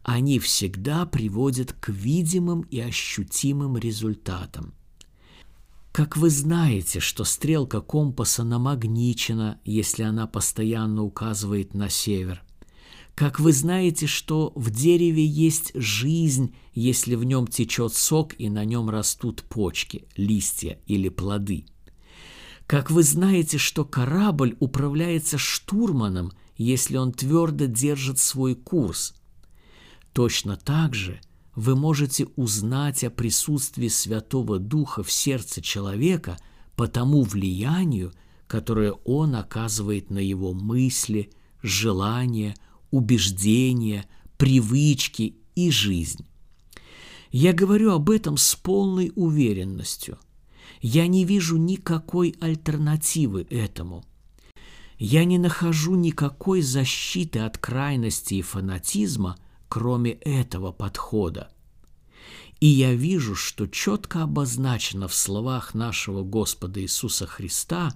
они 0.07 0.39
всегда 0.39 1.05
приводят 1.05 1.73
к 1.73 1.89
видимым 1.89 2.61
и 2.61 2.79
ощутимым 2.79 3.77
результатам. 3.77 4.73
Как 5.91 6.15
вы 6.15 6.29
знаете, 6.29 7.01
что 7.01 7.25
стрелка 7.25 7.81
компаса 7.81 8.45
намагничена, 8.45 9.59
если 9.65 10.03
она 10.03 10.25
постоянно 10.25 11.03
указывает 11.03 11.73
на 11.73 11.89
север? 11.89 12.41
Как 13.15 13.41
вы 13.41 13.51
знаете, 13.51 14.07
что 14.07 14.53
в 14.55 14.71
дереве 14.71 15.25
есть 15.25 15.71
жизнь, 15.75 16.55
если 16.73 17.15
в 17.15 17.25
нем 17.25 17.45
течет 17.45 17.93
сок 17.93 18.33
и 18.39 18.49
на 18.49 18.63
нем 18.63 18.89
растут 18.89 19.43
почки, 19.43 20.07
листья 20.15 20.79
или 20.87 21.09
плоды? 21.09 21.65
Как 22.65 22.91
вы 22.91 23.03
знаете, 23.03 23.57
что 23.57 23.83
корабль 23.83 24.55
управляется 24.61 25.37
штурманом, 25.37 26.31
если 26.55 26.95
он 26.95 27.11
твердо 27.11 27.65
держит 27.65 28.19
свой 28.19 28.55
курс– 28.55 29.13
Точно 30.17 30.57
так 30.57 30.95
же 30.95 31.21
вы 31.55 31.75
можете 31.75 32.25
узнать 32.37 33.03
о 33.03 33.11
присутствии 33.11 33.87
Святого 33.87 34.57
Духа 34.57 35.03
в 35.03 35.11
сердце 35.11 35.61
человека 35.61 36.39
по 36.75 36.87
тому 36.87 37.21
влиянию, 37.21 38.13
которое 38.47 38.93
он 39.05 39.35
оказывает 39.35 40.09
на 40.09 40.17
его 40.17 40.53
мысли, 40.53 41.29
желания, 41.61 42.55
убеждения, 42.89 44.07
привычки 44.39 45.35
и 45.53 45.69
жизнь. 45.69 46.25
Я 47.29 47.53
говорю 47.53 47.91
об 47.91 48.09
этом 48.09 48.37
с 48.37 48.55
полной 48.55 49.11
уверенностью. 49.15 50.17
Я 50.81 51.05
не 51.05 51.25
вижу 51.25 51.57
никакой 51.57 52.35
альтернативы 52.41 53.45
этому. 53.51 54.03
Я 54.97 55.25
не 55.25 55.37
нахожу 55.37 55.93
никакой 55.93 56.63
защиты 56.63 57.37
от 57.37 57.59
крайности 57.59 58.33
и 58.33 58.41
фанатизма– 58.41 59.37
кроме 59.69 60.11
этого 60.11 60.71
подхода. 60.71 61.49
И 62.59 62.67
я 62.67 62.93
вижу, 62.93 63.35
что 63.35 63.67
четко 63.67 64.23
обозначено 64.23 65.07
в 65.07 65.13
словах 65.13 65.73
нашего 65.73 66.23
Господа 66.23 66.81
Иисуса 66.81 67.27
Христа 67.27 67.93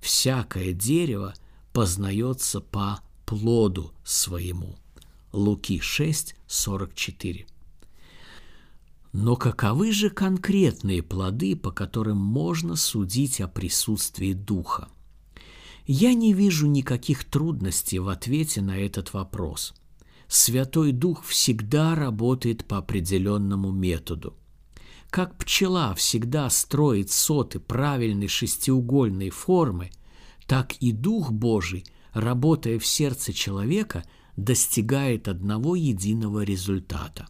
«всякое 0.00 0.72
дерево 0.72 1.34
познается 1.72 2.60
по 2.60 3.00
плоду 3.26 3.92
своему». 4.04 4.76
Луки 5.32 5.78
6, 5.78 6.34
44. 6.46 7.46
Но 9.12 9.36
каковы 9.36 9.92
же 9.92 10.08
конкретные 10.08 11.02
плоды, 11.02 11.54
по 11.54 11.70
которым 11.70 12.16
можно 12.16 12.76
судить 12.76 13.42
о 13.42 13.48
присутствии 13.48 14.32
Духа? 14.32 14.88
Я 15.86 16.14
не 16.14 16.32
вижу 16.32 16.66
никаких 16.66 17.24
трудностей 17.24 17.98
в 17.98 18.08
ответе 18.08 18.62
на 18.62 18.78
этот 18.78 19.12
вопрос– 19.12 19.74
Святой 20.28 20.92
Дух 20.92 21.24
всегда 21.24 21.94
работает 21.94 22.66
по 22.66 22.78
определенному 22.78 23.72
методу. 23.72 24.36
Как 25.08 25.38
пчела 25.38 25.94
всегда 25.94 26.50
строит 26.50 27.10
соты 27.10 27.60
правильной 27.60 28.28
шестиугольной 28.28 29.30
формы, 29.30 29.90
так 30.46 30.74
и 30.80 30.92
Дух 30.92 31.32
Божий, 31.32 31.86
работая 32.12 32.78
в 32.78 32.84
сердце 32.86 33.32
человека, 33.32 34.04
достигает 34.36 35.28
одного 35.28 35.76
единого 35.76 36.44
результата. 36.44 37.26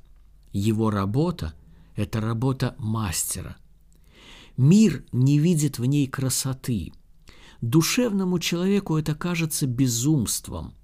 Его 0.52 0.90
работа– 0.90 1.54
это 1.94 2.20
работа 2.20 2.74
мастера. 2.78 3.56
Мир 4.56 5.04
не 5.12 5.38
видит 5.38 5.78
в 5.78 5.84
ней 5.84 6.08
красоты. 6.08 6.92
Душевному 7.60 8.40
человеку 8.40 8.96
это 8.96 9.14
кажется 9.14 9.68
безумством, 9.68 10.74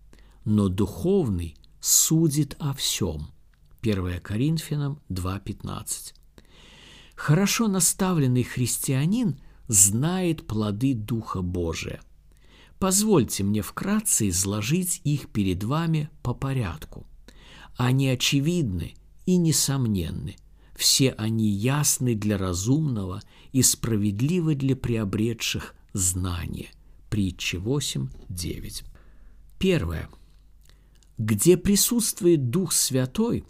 но 0.45 0.69
духовный– 0.69 1.57
судит 1.85 2.57
о 2.61 2.73
всем. 2.73 3.29
1 3.83 4.21
Коринфянам 4.21 5.03
2.15. 5.11 6.15
Хорошо 7.15 7.69
наставленный 7.69 8.43
христианин 8.43 9.39
знает 9.69 10.47
плоды 10.47 10.95
Духа 10.95 11.43
Божия. 11.43 12.01
Позвольте 12.79 13.45
мне 13.45 13.61
вкратце 13.61 14.31
изложить 14.31 15.03
их 15.05 15.29
перед 15.29 15.63
вами 15.63 16.09
по 16.23 16.33
порядку. 16.33 17.07
Они 17.77 18.09
очевидны 18.09 18.95
и 19.27 19.37
несомненны. 19.37 20.37
Все 20.75 21.11
они 21.11 21.51
ясны 21.51 22.15
для 22.15 22.39
разумного 22.39 23.21
и 23.53 23.63
справедливы 23.63 24.55
для 24.55 24.75
приобретших 24.75 25.75
знания. 25.93 26.71
Притча 27.11 27.59
8.9. 27.59 28.85
Первое. 29.59 30.09
Где 31.19 31.57
присутствует 31.57 32.51
Дух 32.51 32.73
Святой, 32.73 33.45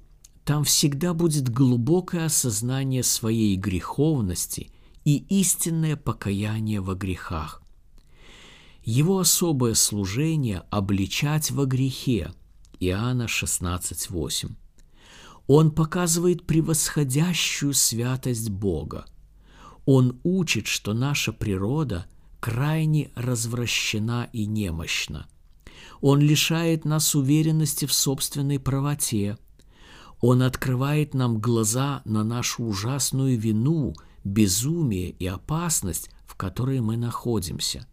там 0.44 0.64
всегда 0.64 1.14
будет 1.14 1.48
глубокое 1.48 2.26
осознание 2.26 3.02
своей 3.02 3.56
греховности 3.56 4.70
и 5.04 5.16
истинное 5.16 5.96
покаяние 5.96 6.80
во 6.80 6.94
грехах. 6.94 7.62
Его 8.82 9.18
особое 9.18 9.72
служение– 9.72 10.64
обличать 10.70 11.50
во 11.50 11.64
грехе. 11.64 12.32
Иоанна 12.80 13.24
16.8. 13.24 14.50
Он 15.46 15.70
показывает 15.70 16.46
превосходящую 16.46 17.72
святость 17.72 18.50
Бога. 18.50 19.06
Он 19.86 20.20
учит, 20.22 20.66
что 20.66 20.92
наша 20.92 21.32
природа 21.32 22.04
крайне 22.40 23.10
развращена 23.14 24.28
и 24.34 24.44
немощна– 24.44 25.28
он 26.00 26.20
лишает 26.20 26.84
нас 26.84 27.14
уверенности 27.14 27.86
в 27.86 27.92
собственной 27.92 28.58
правоте. 28.58 29.38
Он 30.20 30.42
открывает 30.42 31.14
нам 31.14 31.38
глаза 31.38 32.02
на 32.04 32.24
нашу 32.24 32.64
ужасную 32.64 33.38
вину 33.38 33.94
безумие 34.24 35.10
и 35.10 35.26
опасность, 35.26 36.10
в 36.26 36.34
которой 36.34 36.80
мы 36.80 36.96
находимся. 36.96 37.86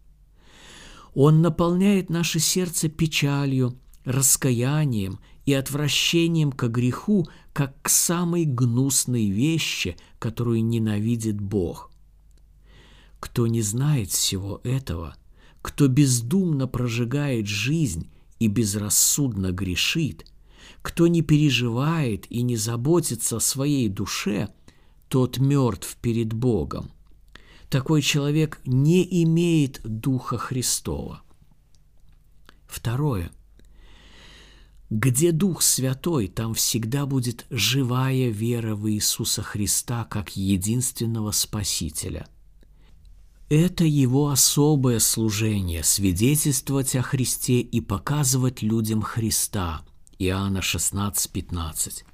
Он 1.14 1.42
наполняет 1.42 2.08
наше 2.08 2.40
сердце 2.40 2.88
печалью, 2.88 3.78
раскаянием 4.04 5.20
и 5.44 5.52
отвращением 5.52 6.52
к 6.52 6.68
греху, 6.68 7.28
как 7.52 7.80
к 7.82 7.88
самой 7.88 8.44
гнусной 8.44 9.28
вещи, 9.28 9.96
которую 10.18 10.64
ненавидит 10.64 11.40
Бог. 11.40 11.90
Кто 13.20 13.46
не 13.46 13.62
знает 13.62 14.10
всего 14.10 14.60
этого, 14.64 15.16
кто 15.62 15.88
бездумно 15.88 16.66
прожигает 16.66 17.46
жизнь 17.46 18.10
и 18.38 18.48
безрассудно 18.48 19.52
грешит, 19.52 20.26
кто 20.82 21.06
не 21.06 21.22
переживает 21.22 22.30
и 22.30 22.42
не 22.42 22.56
заботится 22.56 23.36
о 23.36 23.40
своей 23.40 23.88
душе, 23.88 24.48
тот 25.08 25.38
мертв 25.38 25.96
перед 26.02 26.32
Богом. 26.32 26.90
Такой 27.70 28.02
человек 28.02 28.60
не 28.66 29.06
имеет 29.24 29.80
Духа 29.84 30.36
Христова. 30.36 31.22
Второе– 32.66 33.30
где 34.92 35.32
Дух 35.32 35.62
Святой, 35.62 36.28
там 36.28 36.52
всегда 36.52 37.06
будет 37.06 37.46
живая 37.48 38.28
вера 38.28 38.74
в 38.74 38.90
Иисуса 38.90 39.42
Христа 39.42 40.04
как 40.04 40.36
единственного 40.36 41.30
Спасителя. 41.30 42.26
Это 43.54 43.84
его 43.84 44.30
особое 44.30 44.98
служение– 44.98 45.82
свидетельствовать 45.84 46.96
о 46.96 47.02
Христе 47.02 47.60
и 47.60 47.82
показывать 47.82 48.62
людям 48.62 49.02
Христа. 49.02 49.82
Иоанна 50.18 50.62
16, 50.62 51.30
15. 51.30 52.06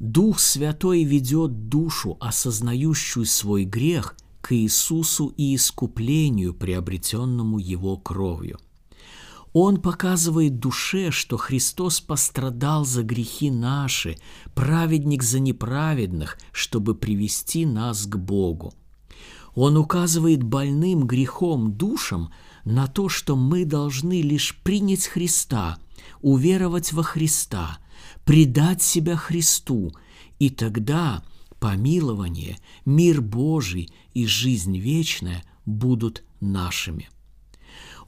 Дух 0.00 0.38
Святой 0.38 1.04
ведет 1.04 1.68
душу, 1.68 2.16
осознающую 2.20 3.26
свой 3.26 3.64
грех, 3.64 4.16
к 4.40 4.56
Иисусу 4.56 5.26
и 5.36 5.54
искуплению, 5.54 6.54
приобретенному 6.54 7.58
Его 7.58 7.98
кровью. 7.98 8.58
Он 9.52 9.78
показывает 9.78 10.58
душе, 10.58 11.10
что 11.10 11.36
Христос 11.36 12.00
пострадал 12.00 12.86
за 12.86 13.02
грехи 13.02 13.50
наши, 13.50 14.16
праведник 14.54 15.22
за 15.22 15.38
неправедных, 15.38 16.38
чтобы 16.50 16.94
привести 16.94 17.66
нас 17.66 18.06
к 18.06 18.16
Богу. 18.16 18.72
Он 19.56 19.78
указывает 19.78 20.42
больным 20.42 21.06
грехом 21.06 21.72
душам 21.72 22.30
на 22.66 22.86
то, 22.86 23.08
что 23.08 23.36
мы 23.36 23.64
должны 23.64 24.20
лишь 24.20 24.54
принять 24.62 25.06
Христа, 25.06 25.78
уверовать 26.20 26.92
во 26.92 27.02
Христа, 27.02 27.78
предать 28.26 28.82
себя 28.82 29.16
Христу, 29.16 29.92
и 30.38 30.50
тогда 30.50 31.24
помилование, 31.58 32.58
мир 32.84 33.22
Божий 33.22 33.90
и 34.12 34.26
жизнь 34.26 34.76
вечная 34.76 35.42
будут 35.64 36.22
нашими. 36.38 37.08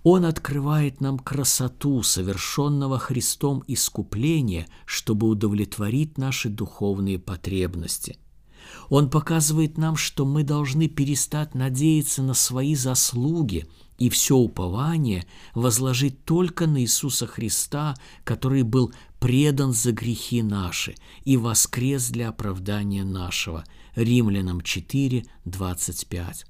Он 0.02 0.26
открывает 0.26 1.00
нам 1.00 1.18
красоту 1.18 2.02
совершенного 2.02 2.98
Христом 2.98 3.64
искупления, 3.66 4.68
чтобы 4.84 5.26
удовлетворить 5.26 6.18
наши 6.18 6.50
духовные 6.50 7.18
потребности. 7.18 8.18
Он 8.88 9.10
показывает 9.10 9.78
нам, 9.78 9.96
что 9.96 10.24
мы 10.24 10.42
должны 10.42 10.88
перестать 10.88 11.54
надеяться 11.54 12.22
на 12.22 12.34
свои 12.34 12.74
заслуги 12.74 13.66
и 13.98 14.08
все 14.10 14.36
упование 14.36 15.26
возложить 15.54 16.24
только 16.24 16.66
на 16.66 16.82
Иисуса 16.82 17.26
Христа, 17.26 17.96
который 18.24 18.62
был 18.62 18.92
предан 19.18 19.72
за 19.72 19.92
грехи 19.92 20.42
наши 20.42 20.94
и 21.24 21.36
воскрес 21.36 22.10
для 22.10 22.28
оправдания 22.28 23.04
нашего. 23.04 23.64
Римлянам 23.94 24.60
4, 24.60 25.26
25. 25.44 26.46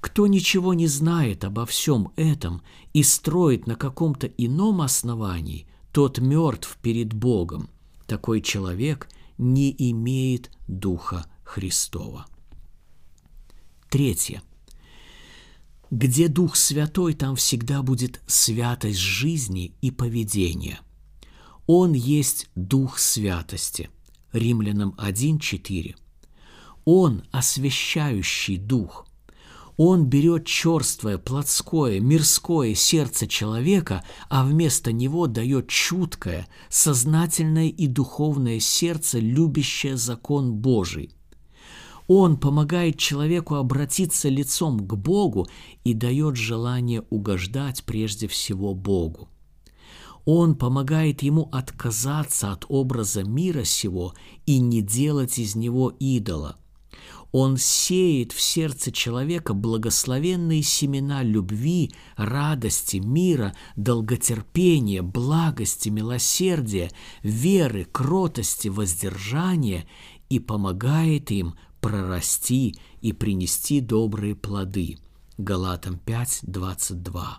Кто 0.00 0.26
ничего 0.26 0.74
не 0.74 0.86
знает 0.86 1.44
обо 1.44 1.66
всем 1.66 2.12
этом 2.16 2.62
и 2.92 3.02
строит 3.02 3.66
на 3.66 3.74
каком-то 3.74 4.26
ином 4.26 4.80
основании, 4.80 5.66
тот 5.92 6.18
мертв 6.18 6.78
перед 6.82 7.12
Богом. 7.12 7.68
Такой 8.06 8.40
человек 8.40 9.08
не 9.38 9.74
имеет 9.90 10.50
Духа 10.66 11.26
Христова. 11.44 12.26
Третье. 13.88 14.42
Где 15.90 16.28
Дух 16.28 16.56
Святой, 16.56 17.14
там 17.14 17.36
всегда 17.36 17.82
будет 17.82 18.20
святость 18.26 18.98
жизни 18.98 19.72
и 19.80 19.90
поведения. 19.90 20.80
Он 21.66 21.94
есть 21.94 22.50
Дух 22.54 22.98
Святости. 22.98 23.88
Римлянам 24.32 24.94
1.4. 24.98 25.96
Он 26.84 27.24
освящающий 27.30 28.58
Дух. 28.58 29.07
Он 29.78 30.06
берет 30.06 30.44
черствое, 30.44 31.18
плотское, 31.18 32.00
мирское 32.00 32.74
сердце 32.74 33.28
человека, 33.28 34.02
а 34.28 34.44
вместо 34.44 34.90
него 34.90 35.28
дает 35.28 35.68
чуткое, 35.68 36.48
сознательное 36.68 37.68
и 37.68 37.86
духовное 37.86 38.58
сердце, 38.58 39.20
любящее 39.20 39.96
закон 39.96 40.52
Божий. 40.52 41.14
Он 42.08 42.38
помогает 42.38 42.98
человеку 42.98 43.54
обратиться 43.54 44.28
лицом 44.28 44.80
к 44.80 44.96
Богу 44.96 45.46
и 45.84 45.94
дает 45.94 46.34
желание 46.34 47.04
угождать 47.10 47.84
прежде 47.84 48.26
всего 48.26 48.74
Богу. 48.74 49.28
Он 50.24 50.56
помогает 50.56 51.22
ему 51.22 51.48
отказаться 51.52 52.50
от 52.50 52.64
образа 52.68 53.22
мира 53.22 53.62
сего 53.62 54.14
и 54.44 54.58
не 54.58 54.82
делать 54.82 55.38
из 55.38 55.54
него 55.54 55.94
идола– 56.00 56.56
он 57.30 57.58
сеет 57.58 58.32
в 58.32 58.40
сердце 58.40 58.90
человека 58.90 59.52
благословенные 59.52 60.62
семена 60.62 61.22
любви, 61.22 61.92
радости, 62.16 62.96
мира, 62.96 63.54
долготерпения, 63.76 65.02
благости, 65.02 65.90
милосердия, 65.90 66.90
веры, 67.22 67.86
кротости, 67.90 68.68
воздержания 68.68 69.86
и 70.30 70.38
помогает 70.38 71.30
им 71.30 71.54
прорасти 71.80 72.76
и 73.02 73.12
принести 73.12 73.80
добрые 73.80 74.34
плоды. 74.34 74.98
Галатам 75.36 75.98
5, 75.98 76.40
22. 76.42 77.38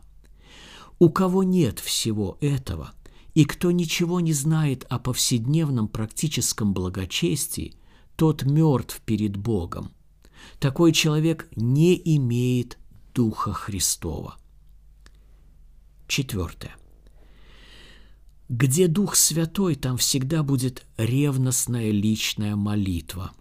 У 0.99 1.09
кого 1.09 1.43
нет 1.43 1.79
всего 1.79 2.37
этого, 2.41 2.93
и 3.33 3.45
кто 3.45 3.71
ничего 3.71 4.19
не 4.19 4.33
знает 4.33 4.85
о 4.89 4.99
повседневном 4.99 5.87
практическом 5.87 6.73
благочестии, 6.73 7.73
тот 8.19 8.43
мертв 8.43 9.01
перед 9.05 9.37
Богом. 9.37 9.93
Такой 10.59 10.91
человек 10.91 11.47
не 11.55 11.95
имеет 12.17 12.77
Духа 13.15 13.53
Христова. 13.53 14.35
Четвертое. 16.05 16.75
Где 18.49 18.87
Дух 18.89 19.15
Святой, 19.15 19.75
там 19.75 19.95
всегда 19.95 20.43
будет 20.43 20.85
ревностная 20.97 21.91
личная 21.91 22.57
молитва. 22.57 23.31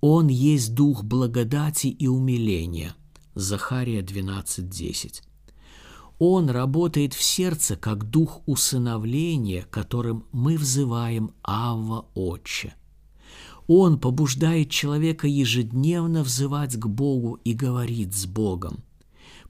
Он 0.00 0.28
есть 0.28 0.74
Дух 0.74 1.04
благодати 1.04 1.88
и 1.88 2.06
умиления. 2.06 2.96
Захария 3.34 4.00
12.10. 4.00 5.22
Он 6.18 6.48
работает 6.48 7.12
в 7.12 7.22
сердце, 7.22 7.76
как 7.76 8.08
дух 8.08 8.40
усыновления, 8.46 9.66
которым 9.70 10.24
мы 10.32 10.56
взываем 10.56 11.34
«Авва, 11.42 12.06
Отче». 12.14 12.74
Он 13.66 13.98
побуждает 13.98 14.70
человека 14.70 15.26
ежедневно 15.26 16.22
взывать 16.22 16.76
к 16.76 16.86
Богу 16.86 17.40
и 17.44 17.52
говорить 17.52 18.14
с 18.14 18.26
Богом. 18.26 18.84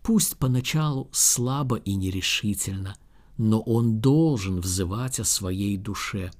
Пусть 0.02 0.36
поначалу 0.36 1.08
слабо 1.12 1.76
и 1.76 1.94
нерешительно, 1.94 2.96
но 3.36 3.60
он 3.60 4.00
должен 4.00 4.60
взывать 4.60 5.20
о 5.20 5.24
своей 5.24 5.76
душе. 5.76 6.30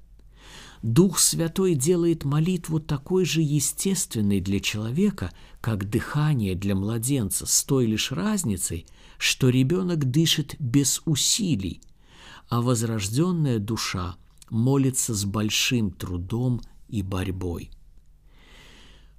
Дух 0.81 1.19
Святой 1.19 1.75
делает 1.75 2.23
молитву 2.23 2.79
такой 2.79 3.25
же 3.25 3.41
естественной 3.41 4.39
для 4.41 4.59
человека, 4.59 5.31
как 5.59 5.89
дыхание 5.89 6.55
для 6.55 6.75
младенца, 6.75 7.45
с 7.45 7.63
той 7.63 7.87
лишь 7.87 8.11
разницей, 8.11 8.85
что 9.17 9.49
ребенок 9.49 10.09
дышит 10.09 10.55
без 10.59 11.01
усилий, 11.05 11.81
а 12.47 12.61
возрожденная 12.61 13.59
душа 13.59 14.15
молится 14.49 15.13
с 15.13 15.25
большим 15.25 15.91
трудом 15.91 16.61
и 16.89 17.01
борьбой. 17.01 17.71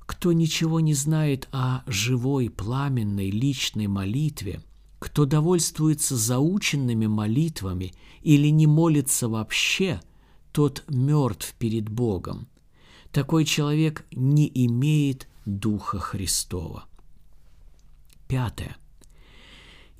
Кто 0.00 0.32
ничего 0.32 0.80
не 0.80 0.94
знает 0.94 1.48
о 1.52 1.82
живой, 1.86 2.48
пламенной, 2.48 3.30
личной 3.30 3.86
молитве, 3.88 4.62
кто 4.98 5.26
довольствуется 5.26 6.16
заученными 6.16 7.06
молитвами 7.06 7.92
или 8.22 8.48
не 8.48 8.66
молится 8.66 9.28
вообще, 9.28 10.00
тот 10.52 10.82
мертв 10.88 11.54
перед 11.58 11.88
Богом. 11.88 12.48
Такой 13.12 13.44
человек 13.44 14.06
не 14.12 14.50
имеет 14.66 15.28
Духа 15.44 15.98
Христова. 15.98 16.84
Пятое. 18.26 18.76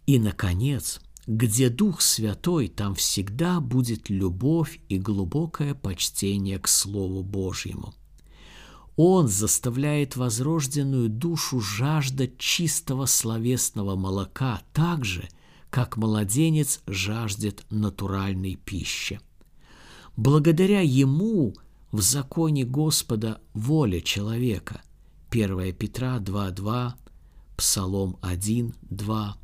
И, 0.07 0.18
наконец, 0.18 1.00
где 1.29 1.69
Дух 1.69 2.01
Святой, 2.01 2.69
там 2.69 2.95
всегда 2.95 3.61
будет 3.61 4.09
любовь 4.09 4.81
и 4.88 4.99
глубокое 4.99 5.75
почтение 5.75 6.59
к 6.59 6.67
Слову 6.67 7.23
Божьему. 7.23 7.93
Он 8.97 9.29
заставляет 9.29 10.17
возрожденную 10.17 11.11
душу 11.11 11.61
жаждать 11.61 12.38
чистого 12.38 13.05
словесного 13.05 13.95
молока 13.95 14.62
так 14.73 15.05
же, 15.05 15.29
как 15.69 15.99
младенец 15.99 16.81
жаждет 16.87 17.67
натуральной 17.69 18.57
пищи. 18.57 19.21
Благодаря 20.17 20.81
ему 20.81 21.55
в 21.93 22.01
законе 22.01 22.64
Господа 22.64 23.43
воля 23.53 24.01
человека. 24.01 24.81
1 25.31 25.75
Петра 25.75 26.19
2.2, 26.21 26.95
Псалом 27.55 28.17
1.2. 28.23 29.35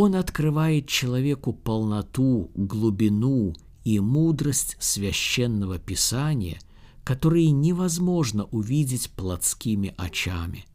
Он 0.00 0.14
открывает 0.14 0.86
человеку 0.86 1.52
полноту, 1.52 2.52
глубину 2.54 3.56
и 3.82 3.98
мудрость 3.98 4.76
священного 4.78 5.80
писания, 5.80 6.60
которые 7.02 7.50
невозможно 7.50 8.44
увидеть 8.44 9.10
плотскими 9.10 9.92
очами. 9.98 10.66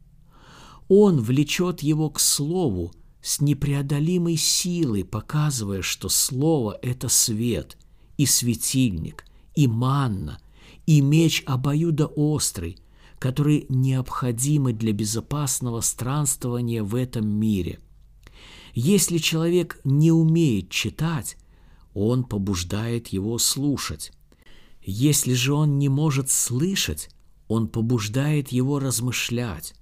Он 0.88 1.22
влечет 1.22 1.80
его 1.80 2.10
к 2.10 2.20
слову 2.20 2.92
с 3.22 3.40
непреодолимой 3.40 4.36
силой, 4.36 5.04
показывая, 5.06 5.80
что 5.80 6.10
слово– 6.10 6.78
это 6.82 7.08
свет 7.08 7.78
и 8.18 8.26
светильник, 8.26 9.24
и 9.54 9.66
манна, 9.66 10.38
и 10.84 11.00
меч 11.00 11.42
обоюдоострый, 11.46 12.76
которые 13.18 13.64
необходимы 13.70 14.74
для 14.74 14.92
безопасного 14.92 15.80
странствования 15.80 16.82
в 16.82 16.94
этом 16.94 17.26
мире. 17.26 17.78
Если 18.74 19.18
человек 19.18 19.80
не 19.84 20.10
умеет 20.10 20.68
читать, 20.68 21.36
он 21.94 22.24
побуждает 22.24 23.08
его 23.08 23.38
слушать. 23.38 24.12
Если 24.82 25.32
же 25.32 25.54
он 25.54 25.78
не 25.78 25.88
может 25.88 26.28
слышать, 26.28 27.08
он 27.46 27.68
побуждает 27.68 28.48
его 28.48 28.80
размышлять. 28.80 29.74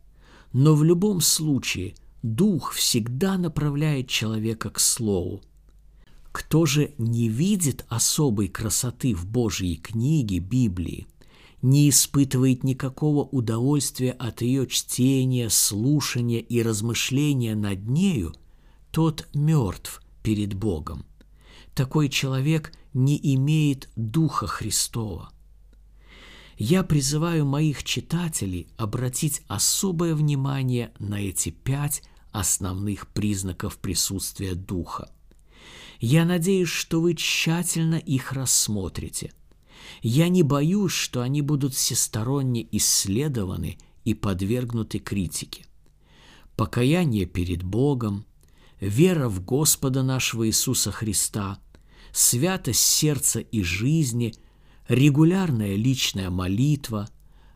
Но 0.52 0.74
в 0.74 0.84
любом 0.84 1.22
случае 1.22 1.94
Дух 2.22 2.72
всегда 2.72 3.38
направляет 3.38 4.08
человека 4.08 4.70
к 4.70 4.78
Слову. 4.78 5.42
Кто 6.30 6.66
же 6.66 6.94
не 6.98 7.28
видит 7.28 7.84
особой 7.88 8.48
красоты 8.48 9.14
в 9.14 9.26
Божьей 9.26 9.76
книге 9.76 10.38
Библии, 10.38 11.06
не 11.62 11.88
испытывает 11.88 12.62
никакого 12.62 13.24
удовольствия 13.24 14.12
от 14.12 14.42
ее 14.42 14.66
чтения, 14.66 15.48
слушания 15.50 16.40
и 16.40 16.62
размышления 16.62 17.54
над 17.54 17.88
нею, 17.88 18.34
тот 18.92 19.26
мертв 19.34 20.02
перед 20.22 20.54
Богом. 20.54 21.04
Такой 21.74 22.08
человек 22.08 22.72
не 22.92 23.18
имеет 23.34 23.88
Духа 23.96 24.46
Христова. 24.46 25.32
Я 26.58 26.82
призываю 26.84 27.46
моих 27.46 27.82
читателей 27.82 28.68
обратить 28.76 29.42
особое 29.48 30.14
внимание 30.14 30.92
на 30.98 31.20
эти 31.20 31.48
пять 31.48 32.02
основных 32.30 33.08
признаков 33.08 33.78
присутствия 33.78 34.54
Духа. 34.54 35.10
Я 35.98 36.24
надеюсь, 36.26 36.68
что 36.68 37.00
вы 37.00 37.14
тщательно 37.14 37.94
их 37.94 38.32
рассмотрите. 38.32 39.32
Я 40.02 40.28
не 40.28 40.42
боюсь, 40.42 40.92
что 40.92 41.22
они 41.22 41.40
будут 41.40 41.74
всесторонне 41.74 42.66
исследованы 42.72 43.78
и 44.04 44.12
подвергнуты 44.12 44.98
критике. 44.98 45.64
Покаяние 46.56 47.24
перед 47.24 47.62
Богом, 47.62 48.26
вера 48.88 49.28
в 49.28 49.44
Господа 49.44 50.02
нашего 50.02 50.46
Иисуса 50.46 50.90
Христа, 50.90 51.58
святость 52.12 52.80
сердца 52.80 53.38
и 53.40 53.62
жизни, 53.62 54.34
регулярная 54.88 55.76
личная 55.76 56.30
молитва, 56.30 57.08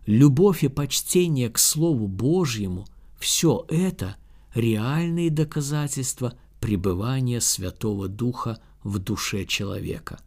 любовь 0.07 0.63
и 0.63 0.69
почтение 0.69 1.51
к 1.51 1.59
Слову 1.59 2.07
Божьему– 2.07 2.87
все 3.19 3.67
это 3.69 4.17
реальные 4.55 5.31
доказательства 5.31 6.35
пребывания 6.61 7.41
Святого 7.41 8.09
Духа 8.09 8.61
в 8.85 8.99
душе 8.99 9.47
человека. 9.47 10.21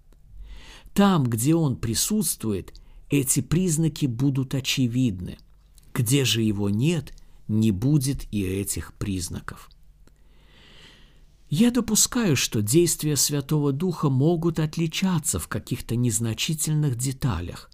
Там, 0.93 1.23
где 1.23 1.55
Он 1.55 1.77
присутствует, 1.77 2.73
эти 3.09 3.41
признаки 3.41 4.05
будут 4.05 4.53
очевидны. 4.53 5.37
Где 5.93 6.25
же 6.25 6.41
Его 6.41 6.69
нет, 6.69 7.13
не 7.47 7.71
будет 7.71 8.31
и 8.33 8.43
этих 8.43 8.93
признаков. 8.95 9.69
Я 11.49 11.71
допускаю, 11.71 12.35
что 12.35 12.61
действия 12.61 13.15
Святого 13.15 13.71
Духа 13.71 14.09
могут 14.09 14.59
отличаться 14.59 15.39
в 15.39 15.47
каких-то 15.47 15.95
незначительных 15.95 16.95
деталях. 16.95 17.69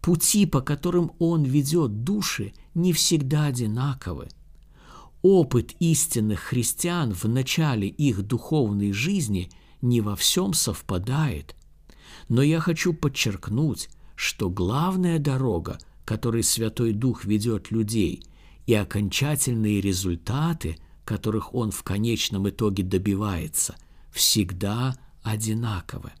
Пути, 0.00 0.46
по 0.46 0.60
которым 0.60 1.12
Он 1.18 1.44
ведет 1.44 2.04
души, 2.04 2.52
не 2.74 2.92
всегда 2.92 3.46
одинаковы– 3.46 4.28
опыт 5.22 5.74
истинных 5.80 6.40
христиан 6.40 7.12
в 7.12 7.24
начале 7.26 7.88
их 7.88 8.22
духовной 8.22 8.92
жизни 8.92 9.50
не 9.82 10.00
во 10.00 10.16
всем 10.16 10.52
совпадает. 10.52 11.54
Но 12.28 12.42
я 12.42 12.60
хочу 12.60 12.92
подчеркнуть, 12.92 13.88
что 14.14 14.50
главная 14.50 15.18
дорога, 15.18 15.78
которой 16.04 16.42
Святой 16.42 16.92
Дух 16.92 17.24
ведет 17.24 17.70
людей, 17.70 18.24
и 18.66 18.74
окончательные 18.74 19.80
результаты, 19.80 20.76
которых 21.10 21.54
Он 21.54 21.70
в 21.70 21.82
конечном 21.82 22.48
итоге 22.48 22.82
добивается, 22.82 23.76
всегда 24.12 24.96
одинаковы. 25.22 26.12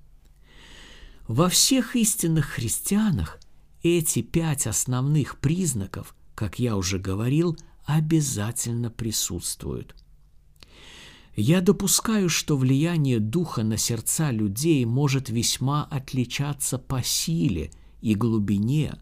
Во 1.28 1.48
всех 1.48 1.96
истинных 1.96 2.46
христианах 2.46 3.38
эти 3.82 4.20
пять 4.20 4.66
основных 4.66 5.38
признаков, 5.38 6.14
как 6.34 6.58
я 6.58 6.76
уже 6.76 6.98
говорил– 6.98 7.56
обязательно 7.96 8.90
присутствуют. 8.90 9.94
Я 11.36 11.60
допускаю, 11.60 12.28
что 12.28 12.56
влияние 12.56 13.18
Духа 13.18 13.62
на 13.62 13.76
сердца 13.76 14.30
людей 14.30 14.84
может 14.84 15.28
весьма 15.28 15.84
отличаться 15.84 16.78
по 16.78 17.02
силе 17.02 17.70
и 18.00 18.14
глубине. 18.14 19.00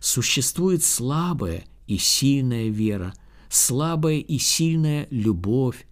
Существует 0.00 0.82
слабая 0.82 1.64
и 1.86 1.98
сильная 1.98 2.68
вера, 2.68 3.14
слабая 3.48 4.18
и 4.18 4.38
сильная 4.38 5.06
любовь, 5.10 5.86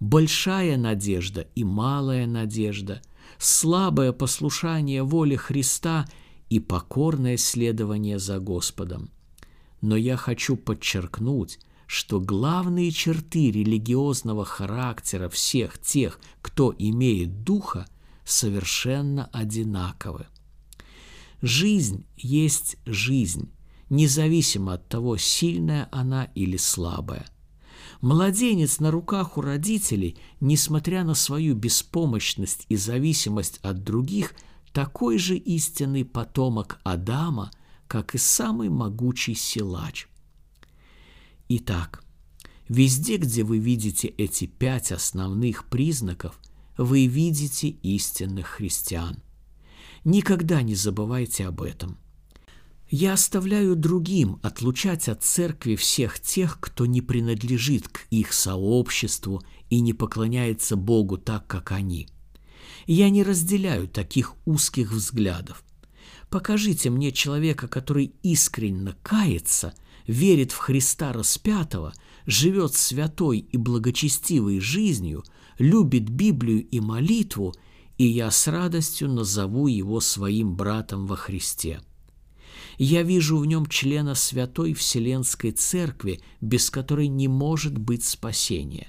большая 0.00 0.76
надежда 0.76 1.46
и 1.54 1.64
малая 1.64 2.26
надежда, 2.26 3.02
слабое 3.38 4.12
послушание 4.12 5.02
воле 5.02 5.36
Христа 5.36 6.06
и 6.50 6.60
покорное 6.60 7.36
следование 7.36 8.18
за 8.18 8.38
Господом. 8.38 9.10
Но 9.80 9.96
я 9.96 10.16
хочу 10.16 10.56
подчеркнуть, 10.56 11.58
что 11.86 12.20
главные 12.20 12.90
черты 12.90 13.50
религиозного 13.50 14.44
характера 14.44 15.28
всех 15.28 15.78
тех, 15.78 16.20
кто 16.42 16.74
имеет 16.78 17.44
духа, 17.44 17.86
совершенно 18.24 19.30
одинаковы. 19.32 20.26
Жизнь 21.40 22.06
есть 22.16 22.76
жизнь, 22.84 23.50
независимо 23.90 24.74
от 24.74 24.88
того, 24.88 25.16
сильная 25.16 25.88
она 25.90 26.24
или 26.34 26.56
слабая. 26.56 27.26
Младенец 28.00 28.80
на 28.80 28.90
руках 28.90 29.36
у 29.36 29.40
родителей, 29.40 30.16
несмотря 30.40 31.04
на 31.04 31.14
свою 31.14 31.54
беспомощность 31.54 32.64
и 32.68 32.76
зависимость 32.76 33.58
от 33.62 33.82
других, 33.82 34.34
такой 34.72 35.18
же 35.18 35.36
истинный 35.36 36.04
потомок 36.04 36.78
Адама, 36.84 37.50
как 37.86 38.14
и 38.14 38.18
самый 38.18 38.68
могучий 38.68 39.34
силач– 39.34 40.06
Итак, 41.50 42.04
везде, 42.68 43.16
где 43.16 43.42
вы 43.42 43.58
видите 43.58 44.08
эти 44.08 44.46
пять 44.46 44.92
основных 44.92 45.64
признаков, 45.70 46.38
вы 46.76 47.06
видите 47.06 47.68
истинных 47.68 48.46
христиан. 48.46 49.22
Никогда 50.04 50.60
не 50.60 50.74
забывайте 50.74 51.46
об 51.46 51.62
этом. 51.62 51.96
Я 52.90 53.14
оставляю 53.14 53.76
другим 53.76 54.38
отлучать 54.42 55.08
от 55.08 55.22
церкви 55.22 55.76
всех 55.76 56.20
тех, 56.20 56.58
кто 56.60 56.86
не 56.86 57.02
принадлежит 57.02 57.88
к 57.88 58.06
их 58.10 58.32
сообществу 58.32 59.42
и 59.68 59.80
не 59.80 59.92
поклоняется 59.92 60.76
Богу 60.76 61.18
так, 61.18 61.46
как 61.46 61.72
они. 61.72 62.08
Я 62.86 63.10
не 63.10 63.22
разделяю 63.22 63.88
таких 63.88 64.34
узких 64.46 64.92
взглядов. 64.92 65.62
Покажите 66.30 66.88
мне 66.88 67.12
человека, 67.12 67.68
который 67.68 68.14
искренне 68.22 68.94
кается– 69.02 69.74
верит 70.08 70.50
в 70.50 70.56
Христа 70.56 71.12
распятого, 71.12 71.94
живет 72.26 72.74
святой 72.74 73.38
и 73.38 73.56
благочестивой 73.56 74.58
жизнью, 74.58 75.22
любит 75.58 76.08
Библию 76.08 76.66
и 76.66 76.80
молитву, 76.80 77.54
и 77.98 78.06
я 78.06 78.30
с 78.30 78.48
радостью 78.48 79.08
назову 79.08 79.68
его 79.68 80.00
своим 80.00 80.56
братом 80.56 81.06
во 81.06 81.16
Христе. 81.16 81.80
Я 82.78 83.02
вижу 83.02 83.38
в 83.38 83.46
нем 83.46 83.66
члена 83.66 84.14
Святой 84.14 84.72
Вселенской 84.72 85.50
Церкви, 85.50 86.20
без 86.40 86.70
которой 86.70 87.08
не 87.08 87.28
может 87.28 87.76
быть 87.76 88.04
спасения. 88.04 88.88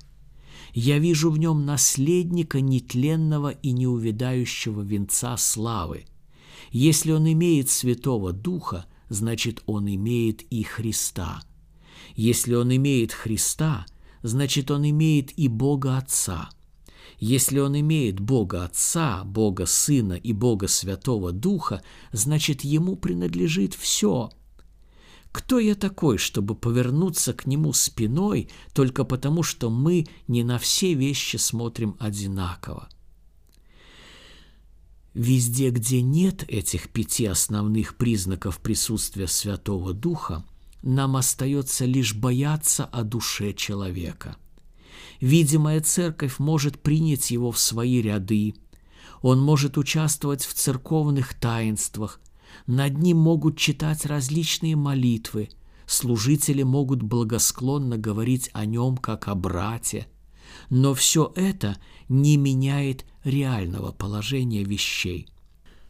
Я 0.74 1.00
вижу 1.00 1.32
в 1.32 1.38
нем 1.38 1.66
наследника 1.66 2.62
нетленного 2.62 3.50
и 3.50 3.72
неувядающего 3.72 4.82
венца 4.82 5.36
славы. 5.38 6.06
Если 6.72 7.12
он 7.12 7.32
имеет 7.32 7.70
Святого 7.70 8.32
Духа– 8.32 8.86
значит 9.10 9.62
он 9.66 9.94
имеет 9.94 10.42
и 10.44 10.64
Христа. 10.64 11.42
Если 12.16 12.54
он 12.54 12.76
имеет 12.76 13.12
Христа, 13.12 13.86
значит 14.22 14.72
он 14.72 14.90
имеет 14.90 15.38
и 15.38 15.48
Бога 15.48 15.98
Отца. 15.98 16.50
Если 17.20 17.60
он 17.60 17.78
имеет 17.78 18.20
Бога 18.20 18.64
Отца, 18.64 19.24
Бога 19.26 19.66
Сына 19.66 20.14
и 20.14 20.32
Бога 20.32 20.68
Святого 20.68 21.34
Духа, 21.34 21.84
значит 22.14 22.62
ему 22.62 22.96
принадлежит 22.96 23.74
все. 23.74 24.32
Кто 25.32 25.60
я 25.60 25.76
такой, 25.76 26.18
чтобы 26.18 26.56
повернуться 26.56 27.34
к 27.34 27.46
нему 27.46 27.74
спиной 27.74 28.50
только 28.74 29.04
потому, 29.04 29.44
что 29.44 29.70
мы 29.70 30.08
не 30.28 30.44
на 30.44 30.58
все 30.58 30.94
вещи 30.94 31.36
смотрим 31.36 31.98
одинаково? 32.00 32.88
Везде, 35.14 35.72
где 35.72 36.02
нет 36.02 36.46
этих 36.48 36.90
пяти 36.90 37.26
основных 37.26 37.98
признаков 37.98 38.60
присутствия 38.60 39.28
Святого 39.28 39.94
Духа, 39.94 40.46
нам 40.82 41.18
остается 41.18 41.84
лишь 41.84 42.16
бояться 42.16 42.86
о 42.86 43.04
душе 43.04 43.54
человека. 43.54 44.38
Видимая 45.22 45.82
церковь 45.82 46.40
может 46.40 46.82
принять 46.82 47.32
его 47.32 47.52
в 47.52 47.60
свои 47.60 48.02
ряды, 48.02 48.56
он 49.22 49.42
может 49.42 49.78
участвовать 49.78 50.46
в 50.46 50.54
церковных 50.54 51.34
таинствах, 51.34 52.22
над 52.68 52.98
ним 52.98 53.18
могут 53.18 53.58
читать 53.58 54.06
различные 54.06 54.78
молитвы, 54.78 55.50
служители 55.86 56.64
могут 56.64 57.02
благосклонно 57.02 57.98
говорить 57.98 58.50
о 58.54 58.66
нем 58.66 58.96
как 58.96 59.28
о 59.28 59.36
брате, 59.36 60.08
но 60.70 60.94
все 60.94 61.32
это 61.36 61.78
не 62.08 62.38
меняет 62.38 63.06
реального 63.24 63.92
положения 63.92 64.64
вещей. 64.64 65.28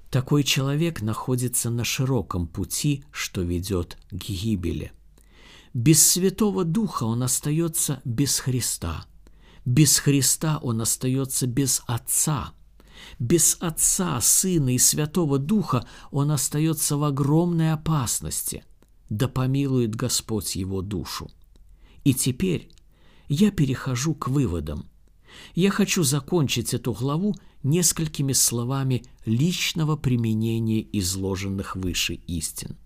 Такой 0.10 0.44
человек 0.44 1.02
находится 1.02 1.70
на 1.70 1.84
широком 1.84 2.48
пути, 2.48 3.04
что 3.12 3.42
ведет 3.42 3.98
к 4.10 4.16
гибели. 4.16 4.92
Без 5.76 6.06
Святого 6.06 6.64
Духа 6.64 7.04
он 7.04 7.22
остается 7.22 8.02
без 8.04 8.40
Христа. 8.40 9.06
Без 9.66 10.00
Христа 10.00 10.60
он 10.62 10.82
остается 10.82 11.48
без 11.48 11.82
Отца. 11.88 12.54
Без 13.18 13.58
Отца, 13.60 14.20
Сына 14.22 14.74
и 14.74 14.78
Святого 14.78 15.40
Духа 15.40 15.86
он 16.12 16.32
остается 16.32 16.98
в 16.98 17.04
огромной 17.04 17.74
опасности. 17.74 18.64
Да 19.10 19.28
помилует 19.28 19.96
Господь 19.96 20.56
его 20.56 20.82
душу. 20.82 21.30
И 22.04 22.14
теперь 22.14 22.72
я 23.28 23.52
перехожу 23.52 24.16
к 24.16 24.28
выводам. 24.28 24.90
Я 25.54 25.72
хочу 25.72 26.04
закончить 26.04 26.74
эту 26.74 26.94
главу 26.94 27.36
несколькими 27.64 28.34
словами 28.34 29.04
личного 29.26 29.96
применения 29.96 30.86
изложенных 30.98 31.76
выше 31.76 32.16
истин. 32.16 32.78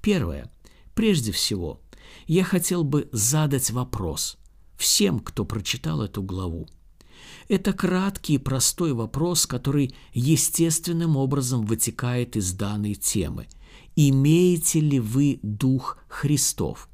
Первое. 0.00 0.50
Прежде 0.94 1.32
всего, 1.32 1.80
я 2.26 2.44
хотел 2.44 2.84
бы 2.84 3.08
задать 3.12 3.70
вопрос 3.70 4.36
всем, 4.76 5.20
кто 5.20 5.44
прочитал 5.44 6.02
эту 6.02 6.22
главу. 6.22 6.68
Это 7.48 7.72
краткий 7.72 8.34
и 8.34 8.38
простой 8.38 8.92
вопрос, 8.92 9.46
который 9.46 9.94
естественным 10.12 11.16
образом 11.16 11.64
вытекает 11.64 12.36
из 12.36 12.52
данной 12.52 12.94
темы. 12.94 13.46
Имеете 13.96 14.80
ли 14.80 15.00
вы 15.00 15.38
Дух 15.42 15.98
Христов? 16.08 16.88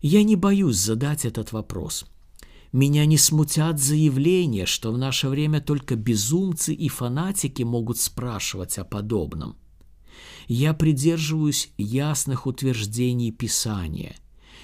Я 0.00 0.22
не 0.22 0.36
боюсь 0.36 0.76
задать 0.76 1.24
этот 1.24 1.52
вопрос– 1.52 2.06
меня 2.72 3.04
не 3.04 3.18
смутят 3.18 3.80
заявления, 3.80 4.64
что 4.64 4.92
в 4.92 4.98
наше 4.98 5.28
время 5.28 5.60
только 5.60 5.96
безумцы 5.96 6.72
и 6.72 6.88
фанатики 6.88 7.62
могут 7.62 7.98
спрашивать 7.98 8.78
о 8.78 8.84
подобном. 8.84 9.56
Я 10.46 10.72
придерживаюсь 10.72 11.72
ясных 11.78 12.46
утверждений 12.46 13.32
Писания. 13.32 14.14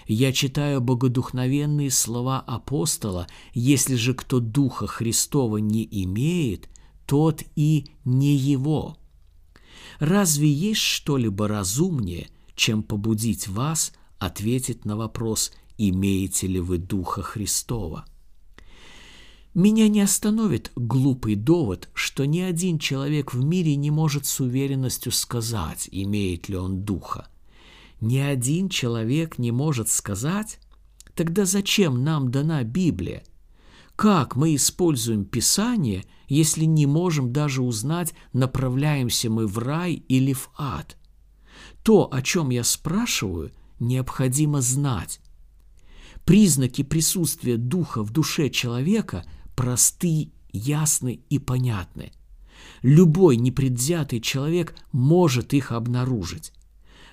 Я 0.07 0.33
читаю 0.33 0.81
богодухновенные 0.81 1.90
слова 1.90 2.40
апостола 2.40 3.27
«Если 3.55 3.97
же 3.97 4.14
кто 4.14 4.38
Духа 4.40 4.87
Христова 4.87 5.57
не 5.57 5.87
имеет, 6.05 6.69
тот 7.07 7.42
и 7.57 7.87
не 8.05 8.37
его». 8.37 8.97
Разве 9.99 10.51
есть 10.53 10.81
что-либо 10.81 11.49
разумнее, 11.49 12.29
чем 12.55 12.83
побудить 12.83 13.49
вас 13.49 13.92
ответить 14.19 14.85
на 14.85 14.97
вопрос 14.97 15.53
имеете 15.79 16.47
ли 16.47 16.61
вы 16.61 16.79
Духа 16.79 17.23
Христова. 17.23 18.07
Меня 19.55 19.88
не 19.88 20.03
остановит 20.03 20.71
глупый 20.77 21.35
довод, 21.35 21.88
что 21.95 22.27
ни 22.27 22.40
один 22.40 22.79
человек 22.79 23.33
в 23.33 23.42
мире 23.42 23.75
не 23.77 23.90
может 23.90 24.27
с 24.27 24.40
уверенностью 24.40 25.12
сказать, 25.12 25.88
имеет 25.90 26.49
ли 26.49 26.57
он 26.57 26.83
Духа. 26.83 27.29
Ни 28.01 28.19
один 28.19 28.69
человек 28.69 29.39
не 29.39 29.53
может 29.53 29.89
сказать? 29.89 30.59
Тогда 31.15 31.45
зачем 31.45 32.05
нам 32.05 32.31
дана 32.31 32.63
Библия? 32.63 33.25
Как 33.97 34.37
мы 34.37 34.55
используем 34.55 35.25
Писание, 35.25 36.05
если 36.29 36.65
не 36.65 36.87
можем 36.87 37.33
даже 37.33 37.63
узнать, 37.63 38.13
направляемся 38.33 39.31
мы 39.31 39.47
в 39.47 39.59
рай 39.59 39.95
или 39.95 40.33
в 40.33 40.51
ад? 40.59 40.97
То, 41.83 42.13
о 42.13 42.21
чем 42.21 42.51
я 42.51 42.65
спрашиваю, 42.65 43.53
необходимо 43.79 44.61
знать, 44.61 45.21
Признаки 46.27 46.83
присутствия 46.83 47.57
духа 47.57 48.03
в 48.03 48.11
душе 48.11 48.51
человека 48.51 49.25
просты, 49.55 50.33
ясны 50.51 51.21
и 51.31 51.39
понятны. 51.39 52.11
Любой 52.83 53.37
непредвзятый 53.37 54.21
человек 54.21 54.75
может 54.91 55.55
их 55.55 55.71
обнаружить. 55.71 56.53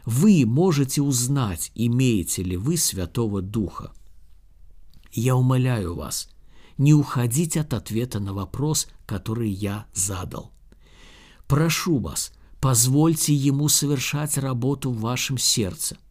Вы 0.05 0.45
можете 0.45 1.01
узнать, 1.01 1.71
имеете 1.75 2.43
ли 2.43 2.57
вы 2.57 2.77
Святого 2.77 3.41
Духа. 3.41 3.91
Я 5.11 5.35
умоляю 5.35 5.95
вас, 5.95 6.29
не 6.77 6.93
уходить 6.93 7.55
от 7.55 7.73
ответа 7.73 8.19
на 8.19 8.33
вопрос, 8.33 8.87
который 9.05 9.49
я 9.49 9.85
задал. 9.93 10.51
Прошу 11.47 11.99
вас, 11.99 12.33
позвольте 12.59 13.33
ему 13.33 13.69
совершать 13.69 14.37
работу 14.37 14.91
в 14.91 14.99
вашем 14.99 15.37
сердце– 15.37 15.97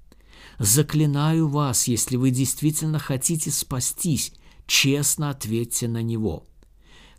Заклинаю 0.58 1.48
вас, 1.48 1.88
если 1.88 2.16
вы 2.16 2.30
действительно 2.30 2.98
хотите 2.98 3.50
спастись, 3.50 4.32
честно 4.66 5.30
ответьте 5.30 5.88
на 5.88 6.02
него. 6.02 6.46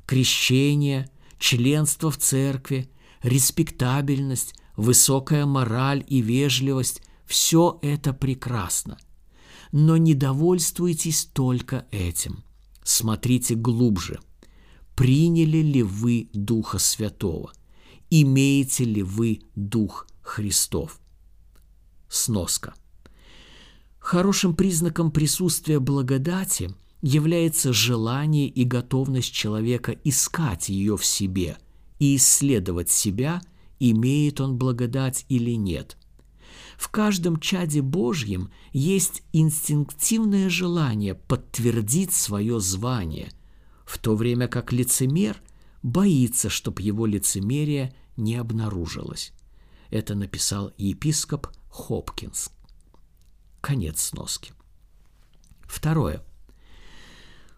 Крещение, 0.05 1.09
членство 1.39 2.11
в 2.11 2.17
церкви, 2.17 2.89
респектабельность, 3.21 4.55
высокая 4.75 5.45
мораль 5.45 6.03
и 6.07 6.21
вежливость– 6.21 7.01
все 7.25 7.79
это 7.81 8.13
прекрасно. 8.13 8.97
Но 9.71 9.97
не 9.97 10.13
довольствуйтесь 10.13 11.25
только 11.25 11.87
этим. 11.91 12.43
Смотрите 12.83 13.55
глубже. 13.55 14.19
Приняли 14.95 15.59
ли 15.59 15.81
вы 15.81 16.29
Духа 16.33 16.77
Святого? 16.79 17.53
Имеете 18.09 18.83
ли 18.83 19.01
вы 19.01 19.41
Дух 19.55 20.07
Христов? 20.21 20.99
Сноска– 22.09 22.75
Хорошим 24.03 24.53
признаком 24.53 25.11
присутствия 25.11 25.79
благодати 25.79 26.75
является 27.01 27.71
желание 27.71 28.49
и 28.49 28.65
готовность 28.65 29.31
человека 29.31 29.93
искать 30.03 30.67
ее 30.67 30.97
в 30.97 31.05
себе 31.05 31.57
и 31.99 32.17
исследовать 32.17 32.89
себя, 32.89 33.41
имеет 33.91 34.39
он 34.41 34.57
благодать 34.57 35.25
или 35.29 35.51
нет. 35.51 35.97
В 36.77 36.89
каждом 36.89 37.39
чаде 37.39 37.81
Божьем 37.81 38.51
есть 38.71 39.23
инстинктивное 39.31 40.49
желание 40.49 41.15
подтвердить 41.15 42.13
свое 42.13 42.59
звание, 42.59 43.31
в 43.85 43.97
то 43.97 44.15
время 44.15 44.47
как 44.47 44.73
лицемер 44.73 45.41
боится, 45.81 46.49
чтоб 46.49 46.79
его 46.79 47.05
лицемерие 47.05 47.95
не 48.17 48.35
обнаружилось. 48.35 49.33
Это 49.89 50.15
написал 50.15 50.71
епископ 50.77 51.47
Хопкинс. 51.69 52.49
Конец 53.61 54.01
сноски. 54.01 54.53
Второе. 55.61 56.23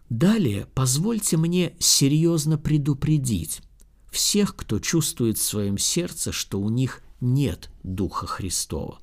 Далее 0.08 0.66
позвольте 0.74 1.36
мне 1.36 1.74
серьезно 1.80 2.58
предупредить 2.58 3.60
всех, 4.16 4.56
кто 4.56 4.78
чувствует 4.80 5.38
в 5.38 5.42
своем 5.42 5.78
сердце, 5.78 6.32
что 6.32 6.58
у 6.58 6.68
них 6.70 7.02
нет 7.20 7.70
Духа 7.82 8.26
Христова. 8.26 8.98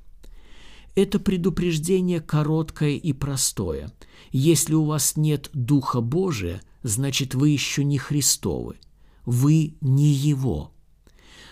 Это 0.95 1.19
предупреждение 1.19 2.19
короткое 2.19 2.97
и 2.97 3.13
простое. 3.13 3.91
Если 4.31 4.73
у 4.73 4.85
вас 4.85 5.15
нет 5.15 5.49
Духа 5.53 6.01
Божия, 6.01 6.61
значит 6.83 7.35
вы 7.35 7.49
еще 7.49 7.83
не 7.83 7.97
Христовы. 7.97 8.75
Вы 9.25 9.75
не 9.81 10.11
Его. 10.11 10.71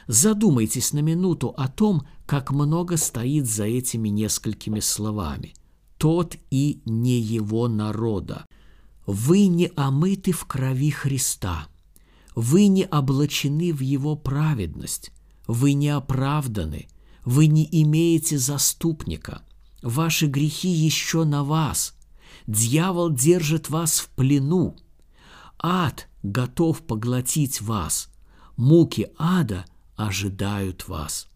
Задумайтесь 0.08 0.94
на 0.94 1.00
минуту 1.00 1.54
о 1.56 1.68
том, 1.68 2.08
как 2.26 2.52
много 2.52 2.98
стоит 2.98 3.48
за 3.48 3.66
этими 3.66 4.10
несколькими 4.10 4.80
словами. 4.80 5.54
Тот 5.98 6.36
и 6.50 6.82
не 6.86 7.20
его 7.20 7.68
народа. 7.68 8.46
Вы 9.06 9.48
не 9.48 9.72
омыты 9.76 10.32
в 10.32 10.46
крови 10.46 10.90
Христа. 10.90 11.68
Вы 12.36 12.68
не 12.68 12.86
облачены 12.86 13.74
в 13.74 13.82
его 13.82 14.16
праведность. 14.16 15.12
Вы 15.48 15.74
не 15.74 15.90
оправданы. 15.90 16.88
Вы 17.26 17.48
не 17.48 17.68
имеете 17.84 18.38
заступника. 18.38 19.44
Ваши 19.82 20.28
грехи 20.28 20.70
еще 20.70 21.24
на 21.24 21.44
вас. 21.44 21.96
Дьявол 22.48 23.12
держит 23.12 23.70
вас 23.70 24.00
в 24.00 24.10
плену. 24.10 24.76
Ад 25.60 26.08
готов 26.24 26.82
поглотить 26.82 27.62
вас. 27.62 28.10
Муки 28.56 29.10
ада 29.18 29.66
ожидают 29.96 30.88
вас. 30.88 31.28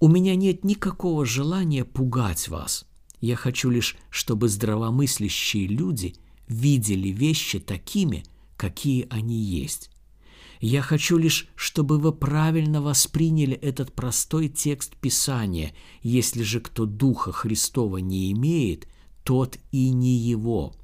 У 0.00 0.08
меня 0.08 0.36
нет 0.36 0.64
никакого 0.64 1.26
желания 1.26 1.84
пугать 1.84 2.48
вас. 2.48 2.86
Я 3.20 3.36
хочу 3.36 3.70
лишь, 3.70 3.96
чтобы 4.10 4.48
здравомыслящие 4.48 5.66
люди 5.66 6.14
видели 6.46 7.08
вещи 7.08 7.58
такими, 7.58 8.24
какие 8.56 9.06
они 9.10 9.36
есть. 9.36 9.90
Я 10.60 10.82
хочу 10.82 11.18
лишь, 11.18 11.48
чтобы 11.54 11.98
вы 11.98 12.12
правильно 12.12 12.82
восприняли 12.82 13.54
этот 13.54 13.92
простой 13.92 14.48
текст 14.48 14.96
Писания. 14.96 15.72
Если 16.02 16.42
же 16.42 16.60
кто 16.60 16.84
Духа 16.84 17.32
Христова 17.32 17.98
не 17.98 18.32
имеет, 18.32 18.88
тот 19.22 19.58
и 19.70 19.90
не 19.90 20.16
его. 20.16 20.74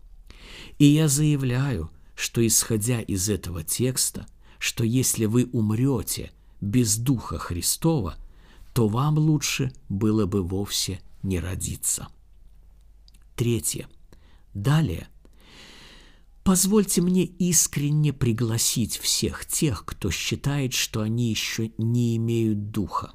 И 0.79 0.85
я 0.85 1.09
заявляю, 1.09 1.91
что 2.15 2.47
исходя 2.47 3.01
из 3.01 3.29
этого 3.29 3.65
текста, 3.65 4.27
что 4.59 4.85
если 4.85 5.25
вы 5.25 5.49
умрете 5.53 6.31
без 6.61 6.97
Духа 6.97 7.39
Христова, 7.39 8.17
то 8.73 8.89
вам 8.89 9.19
лучше 9.19 9.73
было 9.89 10.27
бы 10.27 10.43
вовсе 10.43 11.01
не 11.23 11.41
родиться. 11.41 12.09
Третье. 13.35 13.89
Далее. 14.53 15.09
Позвольте 16.45 17.01
мне 17.01 17.25
искренне 17.25 18.13
пригласить 18.13 18.99
всех 18.99 19.47
тех, 19.47 19.87
кто 19.87 20.11
считает, 20.11 20.75
что 20.75 21.01
они 21.01 21.31
еще 21.31 21.73
не 21.79 22.17
имеют 22.17 22.71
духа. 22.71 23.13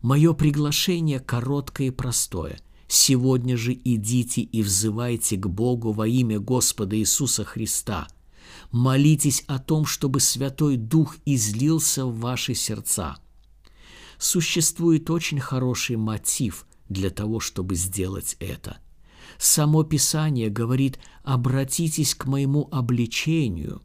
Мое 0.00 0.34
приглашение 0.34 1.18
короткое 1.18 1.88
и 1.88 1.90
простое. 1.90 2.60
Сегодня 2.86 3.56
же 3.56 3.72
идите 3.72 4.42
и 4.42 4.62
взывайте 4.62 5.36
к 5.36 5.48
Богу 5.48 5.90
во 5.90 6.06
имя 6.06 6.38
Господа 6.38 6.96
Иисуса 6.96 7.42
Христа. 7.42 8.06
Молитесь 8.70 9.42
о 9.48 9.58
том, 9.58 9.84
чтобы 9.84 10.20
Святой 10.20 10.76
Дух 10.76 11.16
излился 11.24 12.06
в 12.06 12.20
ваши 12.20 12.54
сердца. 12.54 13.16
Существует 14.16 15.10
очень 15.10 15.40
хороший 15.40 15.96
мотив 15.96 16.66
для 16.88 17.10
того, 17.10 17.40
чтобы 17.40 17.74
сделать 17.74 18.36
это. 18.38 18.78
Само 19.38 19.82
Писание 19.84 20.50
говорит 20.50 20.98
«обратитесь 21.22 22.14
к 22.14 22.26
моему 22.26 22.68
обличению». 22.70 23.82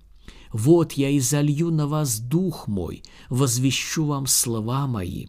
«Вот 0.51 0.93
я 0.93 1.15
изолью 1.17 1.69
на 1.69 1.87
вас 1.87 2.19
дух 2.19 2.67
мой, 2.67 3.03
возвещу 3.29 4.05
вам 4.05 4.25
слова 4.25 4.87
мои». 4.87 5.27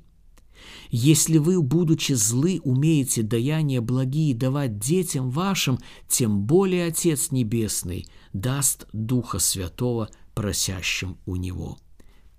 Если 0.90 1.38
вы, 1.38 1.62
будучи 1.62 2.12
злы, 2.12 2.60
умеете 2.64 3.22
даяния 3.22 3.80
благие 3.80 4.34
давать 4.34 4.78
детям 4.78 5.30
вашим, 5.30 5.78
тем 6.08 6.42
более 6.42 6.86
Отец 6.86 7.30
Небесный 7.30 8.06
даст 8.32 8.86
Духа 8.92 9.38
Святого 9.38 10.10
просящим 10.34 11.18
у 11.26 11.36
Него. 11.36 11.78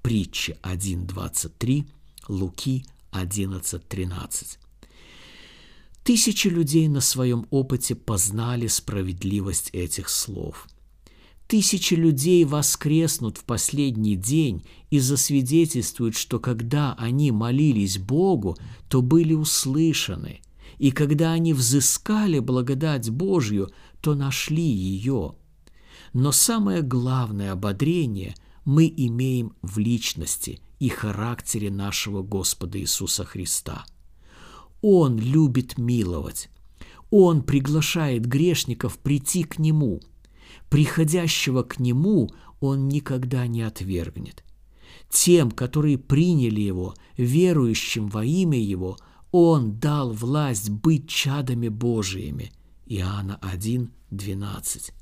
Притча 0.02 0.58
1.23, 0.64 1.88
Луки 2.28 2.86
11.13. 3.12 4.61
Тысячи 6.04 6.48
людей 6.48 6.88
на 6.88 7.00
своем 7.00 7.46
опыте 7.52 7.94
познали 7.94 8.66
справедливость 8.68 9.70
этих 9.72 10.10
слов. 10.10 10.68
Тысячи 11.48 11.94
людей 11.94 12.44
воскреснут 12.44 13.38
в 13.38 13.44
последний 13.44 14.16
день 14.16 14.66
и 14.90 15.00
засвидетельствуют, 15.00 16.16
что 16.16 16.40
когда 16.40 16.94
они 16.94 17.32
молились 17.32 18.00
Богу, 18.00 18.58
то 18.90 19.02
были 19.02 19.34
услышаны, 19.34 20.42
и 20.80 20.92
когда 20.92 21.34
они 21.34 21.54
взыскали 21.54 22.40
благодать 22.40 23.10
Божью, 23.10 23.70
то 24.02 24.16
нашли 24.16 24.64
ее. 24.64 25.36
Но 26.14 26.32
самое 26.32 26.82
главное 26.82 27.52
ободрение 27.52 28.34
мы 28.66 28.92
имеем 28.96 29.54
в 29.62 29.78
личности 29.78 30.62
и 30.80 30.90
характере 30.90 31.70
нашего 31.70 32.24
Господа 32.24 32.80
Иисуса 32.80 33.24
Христа– 33.24 33.86
он 34.82 35.18
любит 35.18 35.78
миловать. 35.78 36.50
Он 37.10 37.44
приглашает 37.44 38.26
грешников 38.26 38.98
прийти 38.98 39.44
к 39.44 39.60
Нему. 39.60 40.00
Приходящего 40.70 41.64
к 41.64 41.80
Нему 41.80 42.32
Он 42.60 42.88
никогда 42.88 43.48
не 43.48 43.62
отвергнет. 43.62 44.44
Тем, 45.10 45.52
которые 45.52 45.98
приняли 45.98 46.62
Его, 46.62 46.96
верующим 47.18 48.08
во 48.08 48.24
имя 48.26 48.60
Его, 48.60 48.98
Он 49.32 49.78
дал 49.78 50.12
власть 50.12 50.70
быть 50.70 51.10
чадами 51.10 51.68
Божиими. 51.68 52.52
Иоанна 52.86 53.38
1, 53.42 53.92
12. 54.10 54.94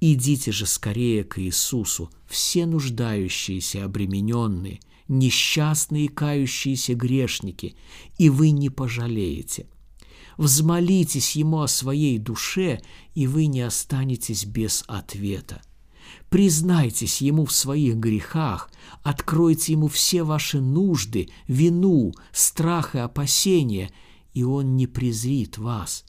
Идите 0.00 0.52
же 0.52 0.66
скорее 0.66 1.24
к 1.24 1.40
Иисусу, 1.40 2.10
все 2.26 2.66
нуждающиеся, 2.66 3.84
обремененные– 3.84 4.80
несчастные 5.08 6.08
кающиеся 6.08 6.94
грешники, 6.94 7.76
и 8.18 8.28
вы 8.30 8.50
не 8.50 8.70
пожалеете. 8.70 9.66
Взмолитесь 10.36 11.36
Ему 11.36 11.60
о 11.60 11.68
своей 11.68 12.18
душе, 12.18 12.80
и 13.14 13.26
вы 13.26 13.46
не 13.46 13.60
останетесь 13.60 14.44
без 14.44 14.84
ответа. 14.88 15.62
Признайтесь 16.28 17.20
Ему 17.20 17.44
в 17.44 17.52
своих 17.52 17.96
грехах, 17.96 18.70
откройте 19.02 19.72
Ему 19.72 19.88
все 19.88 20.24
ваши 20.24 20.60
нужды, 20.60 21.28
вину, 21.46 22.12
страх 22.32 22.94
и 22.94 22.98
опасения, 22.98 23.92
и 24.32 24.42
Он 24.42 24.76
не 24.76 24.86
презрит 24.86 25.58
вас. 25.58 26.04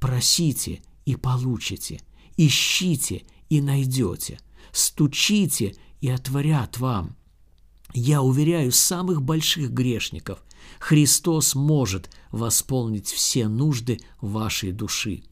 Просите 0.00 0.82
и 1.04 1.14
получите, 1.14 2.00
ищите 2.46 3.24
и 3.48 3.60
найдете, 3.60 4.38
стучите 4.72 5.74
и 6.00 6.08
отворят 6.08 6.78
вам– 6.78 7.16
я 7.92 8.22
уверяю 8.22 8.72
самых 8.72 9.22
больших 9.22 9.70
грешников, 9.70 10.42
Христос 10.78 11.54
может 11.54 12.10
восполнить 12.30 13.08
все 13.08 13.48
нужды 13.48 13.98
вашей 14.20 14.72
души. 14.72 15.24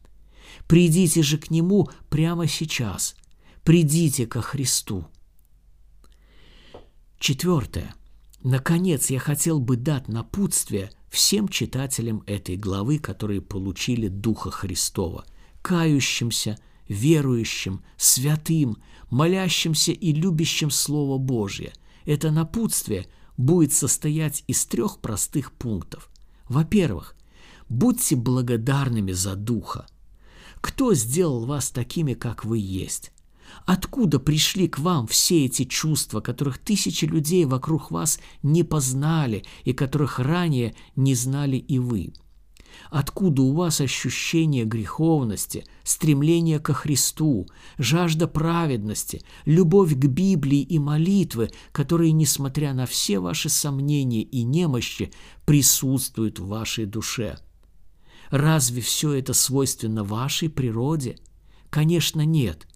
Придите 0.66 1.22
же 1.22 1.38
к 1.38 1.50
Нему 1.50 1.88
прямо 2.08 2.46
сейчас. 2.46 3.14
Придите 3.62 4.26
ко 4.26 4.42
Христу. 4.42 5.06
Четвертое. 7.18 7.94
Наконец, 8.42 9.10
я 9.10 9.18
хотел 9.18 9.60
бы 9.60 9.76
дать 9.76 10.08
напутствие 10.08 10.90
всем 11.10 11.48
читателям 11.48 12.22
этой 12.26 12.56
главы, 12.56 12.98
которые 12.98 13.40
получили 13.40 14.08
Духа 14.08 14.50
Христова, 14.50 15.24
кающимся, 15.62 16.58
верующим, 16.88 17.82
святым, 17.96 18.78
молящимся 19.10 19.92
и 19.92 20.12
любящим 20.12 20.70
Слово 20.70 21.18
Божье– 21.18 21.72
это 22.08 22.30
напутствие 22.30 23.06
будет 23.36 23.74
состоять 23.74 24.42
из 24.46 24.64
трех 24.64 24.98
простых 25.00 25.52
пунктов. 25.52 26.10
Во-первых, 26.48 27.14
будьте 27.68 28.16
благодарными 28.16 29.12
за 29.12 29.36
Духа. 29.36 29.86
Кто 30.62 30.94
сделал 30.94 31.44
вас 31.44 31.70
такими, 31.70 32.14
как 32.14 32.46
вы 32.46 32.58
есть? 32.58 33.12
Откуда 33.66 34.18
пришли 34.18 34.68
к 34.68 34.78
вам 34.78 35.06
все 35.06 35.44
эти 35.44 35.64
чувства, 35.64 36.20
которых 36.20 36.58
тысячи 36.58 37.04
людей 37.04 37.44
вокруг 37.44 37.90
вас 37.90 38.20
не 38.42 38.64
познали 38.64 39.44
и 39.64 39.74
которых 39.74 40.18
ранее 40.18 40.74
не 40.96 41.14
знали 41.14 41.56
и 41.56 41.78
вы? 41.78 42.14
Откуда 42.90 43.42
у 43.42 43.52
вас 43.52 43.80
ощущение 43.80 44.64
греховности, 44.64 45.64
стремление 45.84 46.58
ко 46.58 46.72
Христу, 46.72 47.46
жажда 47.76 48.26
праведности, 48.26 49.22
любовь 49.44 49.94
к 49.94 50.06
Библии 50.06 50.60
и 50.60 50.78
молитвы, 50.78 51.50
которые, 51.72 52.12
несмотря 52.12 52.72
на 52.72 52.86
все 52.86 53.18
ваши 53.18 53.48
сомнения 53.48 54.22
и 54.22 54.42
немощи, 54.42 55.12
присутствуют 55.44 56.38
в 56.38 56.46
вашей 56.46 56.86
душе? 56.86 57.38
Разве 58.30 58.80
все 58.80 59.12
это 59.12 59.34
свойственно 59.34 60.04
вашей 60.04 60.48
природе? 60.48 61.18
Конечно, 61.70 62.24
нет. 62.24 62.66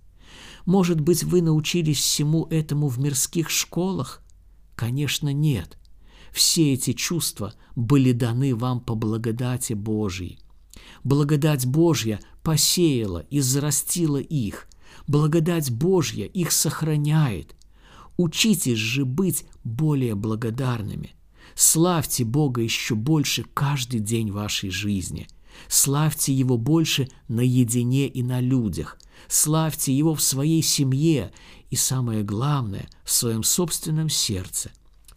Может 0.66 1.00
быть, 1.00 1.24
вы 1.24 1.42
научились 1.42 1.98
всему 1.98 2.46
этому 2.46 2.88
в 2.88 2.98
мирских 2.98 3.50
школах? 3.50 4.22
Конечно, 4.76 5.32
нет 5.32 5.78
все 6.32 6.72
эти 6.72 6.94
чувства 6.94 7.54
были 7.76 8.12
даны 8.12 8.54
вам 8.54 8.80
по 8.80 8.94
благодати 8.94 9.74
Божьей. 9.74 10.38
Благодать 11.04 11.66
Божья 11.66 12.20
посеяла 12.42 13.20
и 13.30 13.40
зарастила 13.40 14.16
их. 14.18 14.66
Благодать 15.06 15.70
Божья 15.70 16.24
их 16.24 16.52
сохраняет. 16.52 17.54
Учитесь 18.16 18.78
же 18.78 19.04
быть 19.04 19.44
более 19.62 20.14
благодарными. 20.14 21.14
Славьте 21.54 22.24
Бога 22.24 22.62
еще 22.62 22.94
больше 22.94 23.44
каждый 23.52 24.00
день 24.00 24.30
вашей 24.30 24.70
жизни. 24.70 25.28
Славьте 25.68 26.32
Его 26.32 26.56
больше 26.56 27.08
наедине 27.28 28.06
и 28.06 28.22
на 28.22 28.40
людях. 28.40 28.98
Славьте 29.28 29.92
Его 29.92 30.14
в 30.14 30.22
своей 30.22 30.62
семье 30.62 31.32
и, 31.68 31.76
самое 31.76 32.22
главное, 32.22 32.88
в 33.04 33.10
своем 33.10 33.42
собственном 33.42 34.08
сердце. 34.08 34.70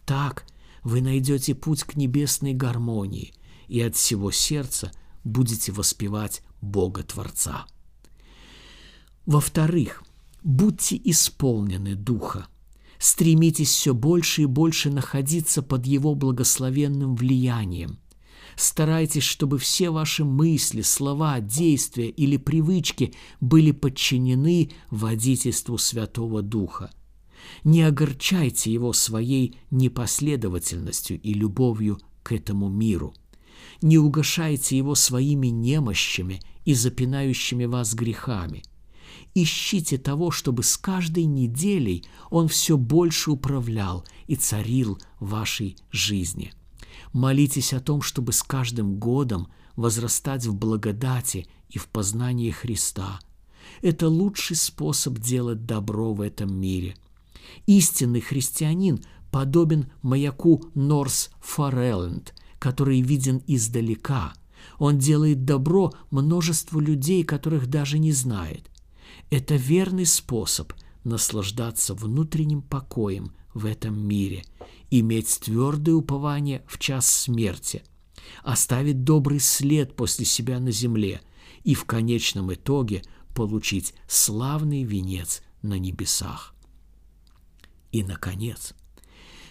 Так– 0.04 0.44
вы 0.86 1.00
найдете 1.00 1.56
путь 1.56 1.82
к 1.82 1.96
небесной 1.96 2.52
гармонии 2.52 3.34
и 3.66 3.80
от 3.80 3.96
всего 3.96 4.30
сердца 4.30 4.92
будете 5.24 5.72
воспевать 5.72 6.42
Бога 6.60 7.02
Творца. 7.02 7.66
Во-вторых, 9.26 10.04
будьте 10.44 11.00
исполнены 11.02 11.96
Духа. 11.96 12.46
Стремитесь 13.00 13.70
все 13.70 13.94
больше 13.94 14.42
и 14.42 14.46
больше 14.46 14.90
находиться 14.90 15.60
под 15.60 15.86
Его 15.86 16.14
благословенным 16.14 17.16
влиянием. 17.16 17.98
Старайтесь, 18.54 19.24
чтобы 19.24 19.58
все 19.58 19.90
ваши 19.90 20.24
мысли, 20.24 20.82
слова, 20.82 21.40
действия 21.40 22.10
или 22.10 22.36
привычки 22.36 23.12
были 23.40 23.72
подчинены 23.72 24.70
водительству 24.90 25.78
Святого 25.78 26.42
Духа. 26.42 26.92
Не 27.64 27.82
огорчайте 27.82 28.72
его 28.72 28.92
своей 28.92 29.58
непоследовательностью 29.70 31.20
и 31.20 31.34
любовью 31.34 31.98
к 32.22 32.32
этому 32.32 32.68
миру. 32.68 33.14
Не 33.82 33.98
угошайте 33.98 34.76
его 34.76 34.94
своими 34.94 35.48
немощами 35.48 36.40
и 36.64 36.74
запинающими 36.74 37.64
вас 37.64 37.94
грехами– 37.94 38.62
Ищите 39.34 39.98
того, 39.98 40.30
чтобы 40.30 40.62
с 40.62 40.78
каждой 40.78 41.24
неделей 41.24 42.04
Он 42.30 42.48
все 42.48 42.78
больше 42.78 43.30
управлял 43.30 44.06
и 44.26 44.34
царил 44.34 44.98
вашей 45.20 45.76
жизни. 45.90 46.54
Молитесь 47.12 47.74
о 47.74 47.80
том, 47.80 48.00
чтобы 48.00 48.32
с 48.32 48.42
каждым 48.42 48.96
годом 48.96 49.48
возрастать 49.76 50.46
в 50.46 50.54
благодати 50.54 51.46
и 51.68 51.78
в 51.78 51.88
познании 51.88 52.50
Христа. 52.50 53.20
Это 53.82 54.08
лучший 54.08 54.56
способ 54.56 55.18
делать 55.18 55.66
добро 55.66 56.14
в 56.14 56.22
этом 56.22 56.58
мире. 56.58 56.96
Истинный 57.66 58.20
христианин 58.20 59.04
подобен 59.30 59.90
маяку 60.02 60.64
Норс 60.74 61.30
Форелленд, 61.40 62.34
который 62.58 63.00
виден 63.00 63.42
издалека. 63.46 64.32
Он 64.78 64.98
делает 64.98 65.44
добро 65.44 65.92
множеству 66.10 66.80
людей, 66.80 67.24
которых 67.24 67.68
даже 67.68 67.98
не 67.98 68.12
знает. 68.12 68.70
Это 69.30 69.56
верный 69.56 70.06
способ 70.06 70.72
наслаждаться 71.04 71.94
внутренним 71.94 72.62
покоем 72.62 73.32
в 73.54 73.64
этом 73.64 73.98
мире, 73.98 74.44
иметь 74.90 75.40
твердое 75.40 75.94
упование 75.94 76.64
в 76.66 76.78
час 76.78 77.06
смерти, 77.06 77.82
оставить 78.42 79.04
добрый 79.04 79.40
след 79.40 79.96
после 79.96 80.24
себя 80.24 80.58
на 80.58 80.72
земле 80.72 81.20
и 81.64 81.74
в 81.74 81.84
конечном 81.84 82.52
итоге 82.52 83.02
получить 83.34 83.94
славный 84.08 84.82
венец 84.82 85.42
на 85.62 85.78
небесах. 85.78 86.55
И, 87.92 88.02
наконец, 88.02 88.74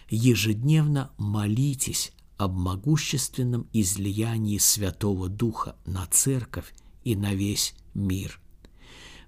ежедневно 0.10 1.12
молитесь 1.18 2.12
об 2.38 2.56
могущественном 2.56 3.68
излиянии 3.74 4.58
Святого 4.58 5.30
Духа 5.30 5.76
на 5.86 6.06
Церковь 6.08 6.74
и 7.04 7.16
на 7.16 7.34
весь 7.34 7.76
мир– 7.94 8.40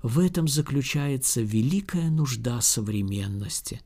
в 0.03 0.19
этом 0.19 0.47
заключается 0.47 1.41
великая 1.41 2.09
нужда 2.09 2.61
современности. 2.61 3.81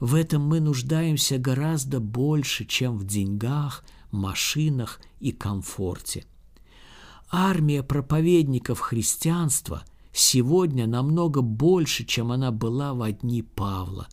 В 0.00 0.14
этом 0.14 0.42
мы 0.42 0.60
нуждаемся 0.60 1.38
гораздо 1.38 2.00
больше, 2.00 2.64
чем 2.64 2.98
в 2.98 3.06
деньгах, 3.06 3.84
машинах 4.10 5.00
и 5.20 5.32
комфорте. 5.32 6.26
Армия 7.30 7.82
проповедников 7.82 8.80
христианства 8.80 9.84
сегодня 10.12 10.86
намного 10.86 11.40
больше, 11.40 12.04
чем 12.04 12.32
она 12.32 12.50
была 12.50 12.92
в 12.92 13.10
дни 13.12 13.42
Павла, 13.42 14.08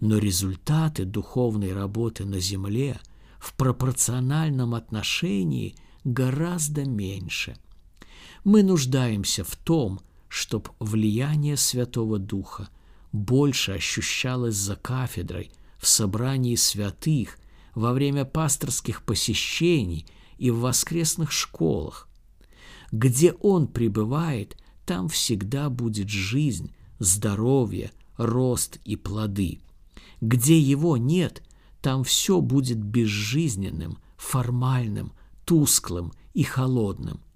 но 0.00 0.18
результаты 0.18 1.04
духовной 1.04 1.72
работы 1.72 2.24
на 2.24 2.40
земле 2.40 2.98
в 3.38 3.54
пропорциональном 3.54 4.74
отношении 4.74 5.76
гораздо 6.04 6.84
меньше. 6.84 7.56
Мы 8.44 8.62
нуждаемся 8.62 9.44
в 9.44 9.54
том, 9.56 10.00
чтоб 10.28 10.70
влияние 10.78 11.56
Святого 11.56 12.18
Духа 12.18 12.68
больше 13.12 13.72
ощущалось 13.72 14.54
за 14.54 14.76
кафедрой, 14.76 15.52
в 15.78 15.86
собрании 15.86 16.54
святых, 16.54 17.38
во 17.74 17.92
время 17.92 18.24
пасторских 18.24 19.04
посещений 19.04 20.06
и 20.38 20.50
в 20.50 20.60
воскресных 20.60 21.32
школах. 21.32 22.08
Где 22.92 23.32
Он 23.32 23.66
пребывает, 23.66 24.56
там 24.86 25.08
всегда 25.08 25.70
будет 25.70 26.08
жизнь, 26.08 26.72
здоровье, 26.98 27.92
рост 28.16 28.78
и 28.84 28.96
плоды. 28.96 29.60
Где 30.20 30.58
Его 30.58 30.96
нет, 30.96 31.42
там 31.80 32.04
все 32.04 32.40
будет 32.40 32.78
безжизненным, 32.78 33.98
формальным, 34.16 35.12
тусклым 35.44 36.12
и 36.34 36.42
холодным– 36.42 37.20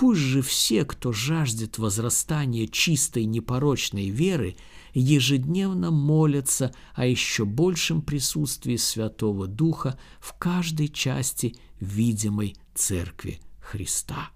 Пусть 0.00 0.20
же 0.22 0.40
все, 0.40 0.86
кто 0.86 1.12
жаждет 1.12 1.76
возрастания 1.76 2.66
чистой 2.66 3.26
непорочной 3.26 4.08
веры, 4.08 4.56
ежедневно 4.94 5.90
молятся 5.90 6.72
о 6.94 7.04
еще 7.04 7.44
большем 7.44 8.00
присутствии 8.00 8.76
Святого 8.76 9.46
Духа 9.46 9.98
в 10.18 10.32
каждой 10.38 10.88
части 10.88 11.54
видимой 11.80 12.56
Церкви 12.74 13.40
Христа. 13.60 14.30